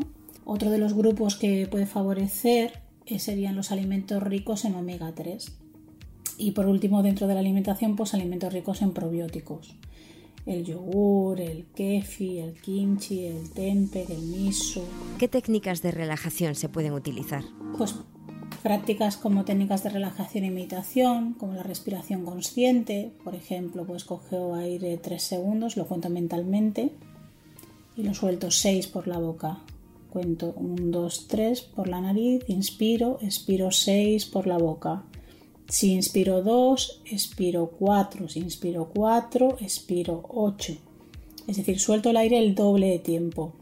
Otro 0.45 0.71
de 0.71 0.79
los 0.79 0.95
grupos 0.95 1.37
que 1.37 1.69
puede 1.71 1.87
favorecer 1.87 2.81
eh, 3.07 3.21
serían 3.21 3.55
los 3.55 3.71
alimentos 3.71 4.23
ricos 4.23 4.65
en 4.65 4.75
omega 4.75 5.13
3 5.15 5.64
y 6.39 6.53
por 6.53 6.67
último, 6.67 7.03
dentro 7.03 7.27
de 7.27 7.35
la 7.35 7.41
alimentación, 7.41 7.97
pues 7.97 8.15
alimentos 8.15 8.53
ricos 8.53 8.83
en 8.83 8.93
probióticos. 8.93 9.75
El 10.47 10.65
yogur, 10.65 11.41
el 11.41 11.65
kefi, 11.75 12.39
el 12.39 12.55
kimchi, 12.61 13.25
el 13.25 13.51
tempeh, 13.51 14.07
el 14.09 14.23
miso. 14.23 14.85
¿Qué 15.19 15.27
técnicas 15.27 15.81
de 15.81 15.91
relajación 15.91 16.55
se 16.55 16.69
pueden 16.69 16.93
utilizar? 16.93 17.45
Pues 17.79 17.95
prácticas 18.63 19.17
como 19.17 19.45
técnicas 19.45 19.83
de 19.83 19.91
relajación 19.91 20.45
y 20.45 20.51
meditación, 20.51 21.35
como 21.35 21.55
la 21.55 21.63
respiración 21.63 22.25
consciente. 22.25 23.13
Por 23.23 23.35
ejemplo, 23.35 23.87
pues 23.87 24.05
cojo 24.05 24.55
aire 24.55 24.99
3 24.99 25.23
segundos, 25.23 25.77
lo 25.77 25.87
cuento 25.87 26.11
mentalmente 26.11 26.93
y 27.97 28.03
lo 28.03 28.15
suelto 28.15 28.51
6 28.51 28.87
por 28.89 29.07
la 29.07 29.19
boca. 29.19 29.61
Cuento 30.11 30.55
1, 30.57 30.77
2, 30.91 31.27
3 31.29 31.63
por 31.63 31.89
la 31.89 32.01
nariz, 32.01 32.45
inspiro, 32.49 33.19
expiro 33.21 33.71
6 33.71 34.27
por 34.27 34.47
la 34.47 34.59
boca. 34.59 35.05
Si 35.69 35.93
inspiro 35.93 36.43
2, 36.43 37.03
expiro 37.07 37.71
4. 37.79 38.29
Si 38.29 38.41
inspiro 38.41 38.91
4, 38.95 39.59
expiro 39.61 40.23
8. 40.29 40.75
Es 41.47 41.57
decir, 41.57 41.79
suelto 41.79 42.11
el 42.11 42.17
aire 42.17 42.39
el 42.39 42.55
doble 42.55 42.89
de 42.89 42.99
tiempo. 42.99 43.55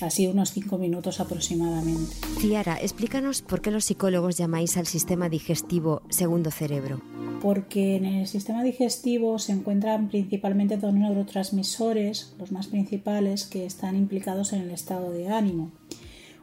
Así 0.00 0.26
unos 0.26 0.50
5 0.50 0.76
minutos 0.76 1.20
aproximadamente. 1.20 2.16
Ciara, 2.40 2.78
explícanos 2.80 3.42
por 3.42 3.60
qué 3.60 3.70
los 3.70 3.84
psicólogos 3.84 4.36
llamáis 4.36 4.76
al 4.76 4.86
sistema 4.86 5.28
digestivo 5.28 6.02
segundo 6.08 6.50
cerebro. 6.50 7.00
Porque 7.40 7.96
en 7.96 8.04
el 8.04 8.26
sistema 8.26 8.62
digestivo 8.62 9.38
se 9.38 9.52
encuentran 9.52 10.08
principalmente 10.08 10.78
dos 10.78 10.94
neurotransmisores, 10.94 12.34
los 12.38 12.52
más 12.52 12.66
principales, 12.66 13.44
que 13.44 13.66
están 13.66 13.96
implicados 13.96 14.52
en 14.52 14.62
el 14.62 14.70
estado 14.70 15.10
de 15.10 15.28
ánimo. 15.28 15.70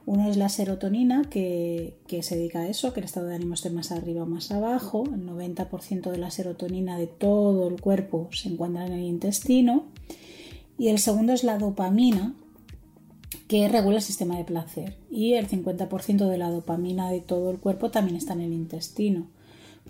Uno 0.06 0.30
es 0.30 0.38
la 0.38 0.50
serotonina, 0.50 1.24
que, 1.30 1.96
se 2.22 2.36
dedica 2.36 2.62
a 2.62 2.68
eso, 2.68 2.94
que 2.94 3.00
el 3.00 3.06
estado 3.06 3.28
de 3.28 3.36
ánimo 3.36 3.54
esté 3.54 3.70
más 3.70 3.92
arriba 3.92 4.24
o 4.24 4.26
más 4.26 4.52
abajo. 4.52 5.04
El 5.06 5.28
90% 5.28 6.10
de 6.10 6.18
la 6.18 6.32
serotonina 6.32 6.98
de 6.98 7.08
todo 7.08 7.68
el 7.68 7.80
cuerpo 7.80 8.28
se 8.32 8.50
encuentra 8.50 8.86
en 8.88 8.94
el 8.94 9.04
intestino. 9.04 9.86
Y 10.78 10.88
el 10.88 10.98
segundo 10.98 11.34
es 11.34 11.44
la 11.44 11.60
dopamina, 11.60 12.34
que 13.48 13.68
regula 13.68 13.98
el 13.98 14.02
sistema 14.02 14.38
de 14.38 14.44
placer. 14.44 14.98
Y 15.12 15.34
el 15.34 15.48
50% 15.48 16.28
de 16.28 16.38
la 16.38 16.50
dopamina 16.50 17.12
de 17.12 17.22
todo 17.22 17.52
el 17.52 17.60
cuerpo 17.60 17.92
también 17.92 18.18
está 18.18 18.34
en 18.34 18.42
el 18.42 18.54
intestino. 18.54 19.28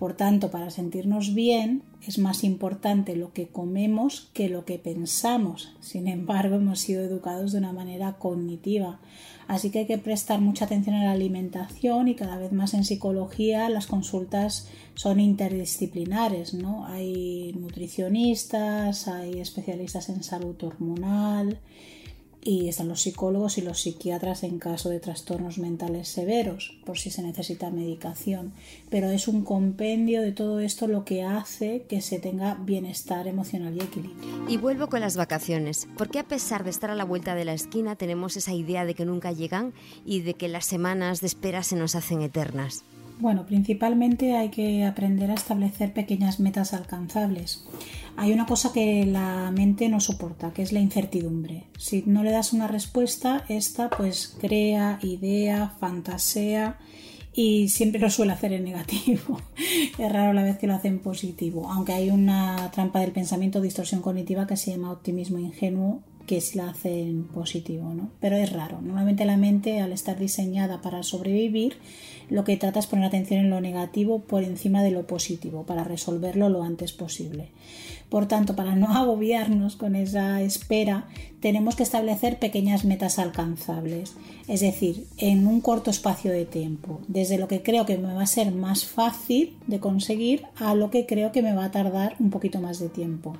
Por 0.02 0.14
tanto, 0.14 0.50
para 0.50 0.70
sentirnos 0.70 1.32
bien 1.32 1.84
es 2.04 2.18
más 2.18 2.42
importante 2.42 3.14
lo 3.14 3.32
que 3.32 3.46
comemos 3.46 4.30
que 4.32 4.48
lo 4.48 4.64
que 4.64 4.80
pensamos. 4.80 5.76
Sin 5.78 6.08
embargo, 6.08 6.56
hemos 6.56 6.80
sido 6.80 7.04
educados 7.04 7.52
de 7.52 7.58
una 7.58 7.72
manera 7.72 8.14
cognitiva. 8.14 8.98
Así 9.46 9.70
que 9.70 9.78
hay 9.78 9.86
que 9.86 9.98
prestar 9.98 10.40
mucha 10.40 10.64
atención 10.64 10.96
a 10.96 11.04
la 11.04 11.12
alimentación 11.12 12.08
y 12.08 12.16
cada 12.16 12.36
vez 12.36 12.50
más 12.50 12.74
en 12.74 12.84
psicología 12.84 13.68
las 13.68 13.86
consultas 13.86 14.68
son 14.94 15.20
interdisciplinares, 15.20 16.52
¿no? 16.52 16.84
Hay 16.86 17.52
nutricionistas, 17.56 19.06
hay 19.06 19.38
especialistas 19.38 20.08
en 20.08 20.24
salud 20.24 20.60
hormonal, 20.64 21.60
y 22.44 22.68
están 22.68 22.88
los 22.88 23.02
psicólogos 23.02 23.56
y 23.56 23.62
los 23.62 23.80
psiquiatras 23.80 24.42
en 24.42 24.58
caso 24.58 24.88
de 24.88 24.98
trastornos 24.98 25.58
mentales 25.58 26.08
severos, 26.08 26.76
por 26.84 26.98
si 26.98 27.10
se 27.10 27.22
necesita 27.22 27.70
medicación. 27.70 28.52
Pero 28.90 29.10
es 29.10 29.28
un 29.28 29.44
compendio 29.44 30.22
de 30.22 30.32
todo 30.32 30.58
esto 30.60 30.88
lo 30.88 31.04
que 31.04 31.22
hace 31.22 31.86
que 31.88 32.00
se 32.00 32.18
tenga 32.18 32.54
bienestar 32.54 33.28
emocional 33.28 33.76
y 33.76 33.80
equilibrio. 33.80 34.48
Y 34.48 34.56
vuelvo 34.56 34.88
con 34.88 35.00
las 35.00 35.16
vacaciones, 35.16 35.86
porque 35.96 36.18
a 36.18 36.26
pesar 36.26 36.64
de 36.64 36.70
estar 36.70 36.90
a 36.90 36.96
la 36.96 37.04
vuelta 37.04 37.34
de 37.36 37.44
la 37.44 37.54
esquina 37.54 37.94
tenemos 37.94 38.36
esa 38.36 38.52
idea 38.52 38.84
de 38.84 38.94
que 38.94 39.04
nunca 39.04 39.30
llegan 39.30 39.72
y 40.04 40.20
de 40.20 40.34
que 40.34 40.48
las 40.48 40.66
semanas 40.66 41.20
de 41.20 41.28
espera 41.28 41.62
se 41.62 41.76
nos 41.76 41.94
hacen 41.94 42.22
eternas. 42.22 42.84
Bueno, 43.22 43.46
principalmente 43.46 44.36
hay 44.36 44.48
que 44.48 44.84
aprender 44.84 45.30
a 45.30 45.34
establecer 45.34 45.92
pequeñas 45.92 46.40
metas 46.40 46.74
alcanzables. 46.74 47.64
Hay 48.16 48.32
una 48.32 48.46
cosa 48.46 48.72
que 48.72 49.06
la 49.06 49.52
mente 49.52 49.88
no 49.88 50.00
soporta, 50.00 50.52
que 50.52 50.62
es 50.62 50.72
la 50.72 50.80
incertidumbre. 50.80 51.68
Si 51.78 52.02
no 52.04 52.24
le 52.24 52.32
das 52.32 52.52
una 52.52 52.66
respuesta, 52.66 53.44
esta 53.48 53.90
pues 53.90 54.36
crea, 54.40 54.98
idea, 55.02 55.72
fantasea 55.78 56.80
y 57.32 57.68
siempre 57.68 58.00
lo 58.00 58.10
suele 58.10 58.32
hacer 58.32 58.54
en 58.54 58.64
negativo. 58.64 59.40
es 59.98 60.12
raro 60.12 60.32
la 60.32 60.42
vez 60.42 60.58
que 60.58 60.66
lo 60.66 60.74
hace 60.74 60.88
en 60.88 60.98
positivo, 60.98 61.70
aunque 61.70 61.92
hay 61.92 62.10
una 62.10 62.72
trampa 62.72 62.98
del 62.98 63.12
pensamiento, 63.12 63.60
distorsión 63.60 64.02
cognitiva 64.02 64.48
que 64.48 64.56
se 64.56 64.72
llama 64.72 64.90
optimismo 64.90 65.38
ingenuo 65.38 66.02
que 66.26 66.40
si 66.40 66.58
la 66.58 66.70
hacen 66.70 67.24
positivo, 67.24 67.92
¿no? 67.94 68.10
Pero 68.20 68.36
es 68.36 68.52
raro. 68.52 68.80
Normalmente 68.80 69.24
la 69.24 69.36
mente, 69.36 69.80
al 69.80 69.92
estar 69.92 70.18
diseñada 70.18 70.80
para 70.80 71.02
sobrevivir, 71.02 71.76
lo 72.30 72.44
que 72.44 72.56
trata 72.56 72.78
es 72.78 72.86
poner 72.86 73.06
atención 73.06 73.40
en 73.40 73.50
lo 73.50 73.60
negativo 73.60 74.20
por 74.20 74.42
encima 74.42 74.82
de 74.82 74.90
lo 74.90 75.06
positivo, 75.06 75.64
para 75.64 75.84
resolverlo 75.84 76.48
lo 76.48 76.62
antes 76.62 76.92
posible. 76.92 77.48
Por 78.08 78.26
tanto, 78.26 78.56
para 78.56 78.76
no 78.76 78.88
agobiarnos 78.96 79.76
con 79.76 79.96
esa 79.96 80.40
espera, 80.42 81.08
tenemos 81.40 81.76
que 81.76 81.82
establecer 81.82 82.38
pequeñas 82.38 82.84
metas 82.84 83.18
alcanzables, 83.18 84.14
es 84.48 84.60
decir, 84.60 85.06
en 85.18 85.46
un 85.46 85.60
corto 85.60 85.90
espacio 85.90 86.30
de 86.30 86.44
tiempo, 86.44 87.00
desde 87.08 87.38
lo 87.38 87.48
que 87.48 87.62
creo 87.62 87.84
que 87.84 87.98
me 87.98 88.14
va 88.14 88.22
a 88.22 88.26
ser 88.26 88.52
más 88.52 88.84
fácil 88.84 89.56
de 89.66 89.80
conseguir 89.80 90.44
a 90.56 90.74
lo 90.74 90.90
que 90.90 91.06
creo 91.06 91.32
que 91.32 91.42
me 91.42 91.54
va 91.54 91.66
a 91.66 91.70
tardar 91.70 92.16
un 92.18 92.30
poquito 92.30 92.60
más 92.60 92.78
de 92.78 92.88
tiempo 92.88 93.36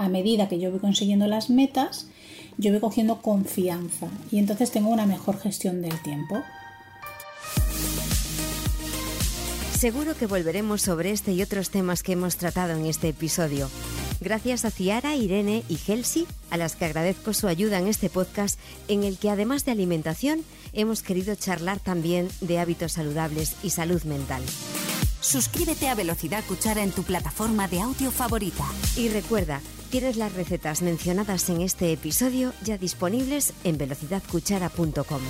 a 0.00 0.08
medida 0.08 0.48
que 0.48 0.58
yo 0.58 0.70
voy 0.70 0.80
consiguiendo 0.80 1.26
las 1.26 1.50
metas, 1.50 2.08
yo 2.56 2.70
voy 2.70 2.80
cogiendo 2.80 3.20
confianza 3.20 4.08
y 4.30 4.38
entonces 4.38 4.70
tengo 4.70 4.88
una 4.88 5.04
mejor 5.04 5.38
gestión 5.38 5.82
del 5.82 6.00
tiempo. 6.02 6.42
Seguro 9.78 10.14
que 10.14 10.26
volveremos 10.26 10.80
sobre 10.80 11.10
este 11.10 11.32
y 11.32 11.42
otros 11.42 11.68
temas 11.68 12.02
que 12.02 12.12
hemos 12.12 12.36
tratado 12.36 12.72
en 12.72 12.86
este 12.86 13.08
episodio. 13.10 13.68
Gracias 14.22 14.64
a 14.64 14.70
Ciara, 14.70 15.16
Irene 15.16 15.64
y 15.68 15.78
Helsi, 15.86 16.26
a 16.50 16.56
las 16.56 16.76
que 16.76 16.86
agradezco 16.86 17.34
su 17.34 17.46
ayuda 17.46 17.78
en 17.78 17.86
este 17.86 18.08
podcast, 18.08 18.58
en 18.88 19.04
el 19.04 19.18
que 19.18 19.28
además 19.28 19.66
de 19.66 19.72
alimentación, 19.72 20.44
hemos 20.72 21.02
querido 21.02 21.34
charlar 21.34 21.78
también 21.78 22.28
de 22.40 22.58
hábitos 22.58 22.92
saludables 22.92 23.56
y 23.62 23.70
salud 23.70 24.02
mental. 24.04 24.42
Suscríbete 25.20 25.88
a 25.88 25.94
Velocidad 25.94 26.42
Cuchara 26.46 26.82
en 26.82 26.92
tu 26.92 27.02
plataforma 27.02 27.68
de 27.68 27.82
audio 27.82 28.10
favorita. 28.10 28.64
Y 28.96 29.08
recuerda, 29.08 29.60
tienes 29.90 30.16
las 30.16 30.32
recetas 30.34 30.82
mencionadas 30.82 31.48
en 31.50 31.60
este 31.60 31.92
episodio 31.92 32.52
ya 32.62 32.78
disponibles 32.78 33.52
en 33.64 33.76
velocidadcuchara.com. 33.76 35.20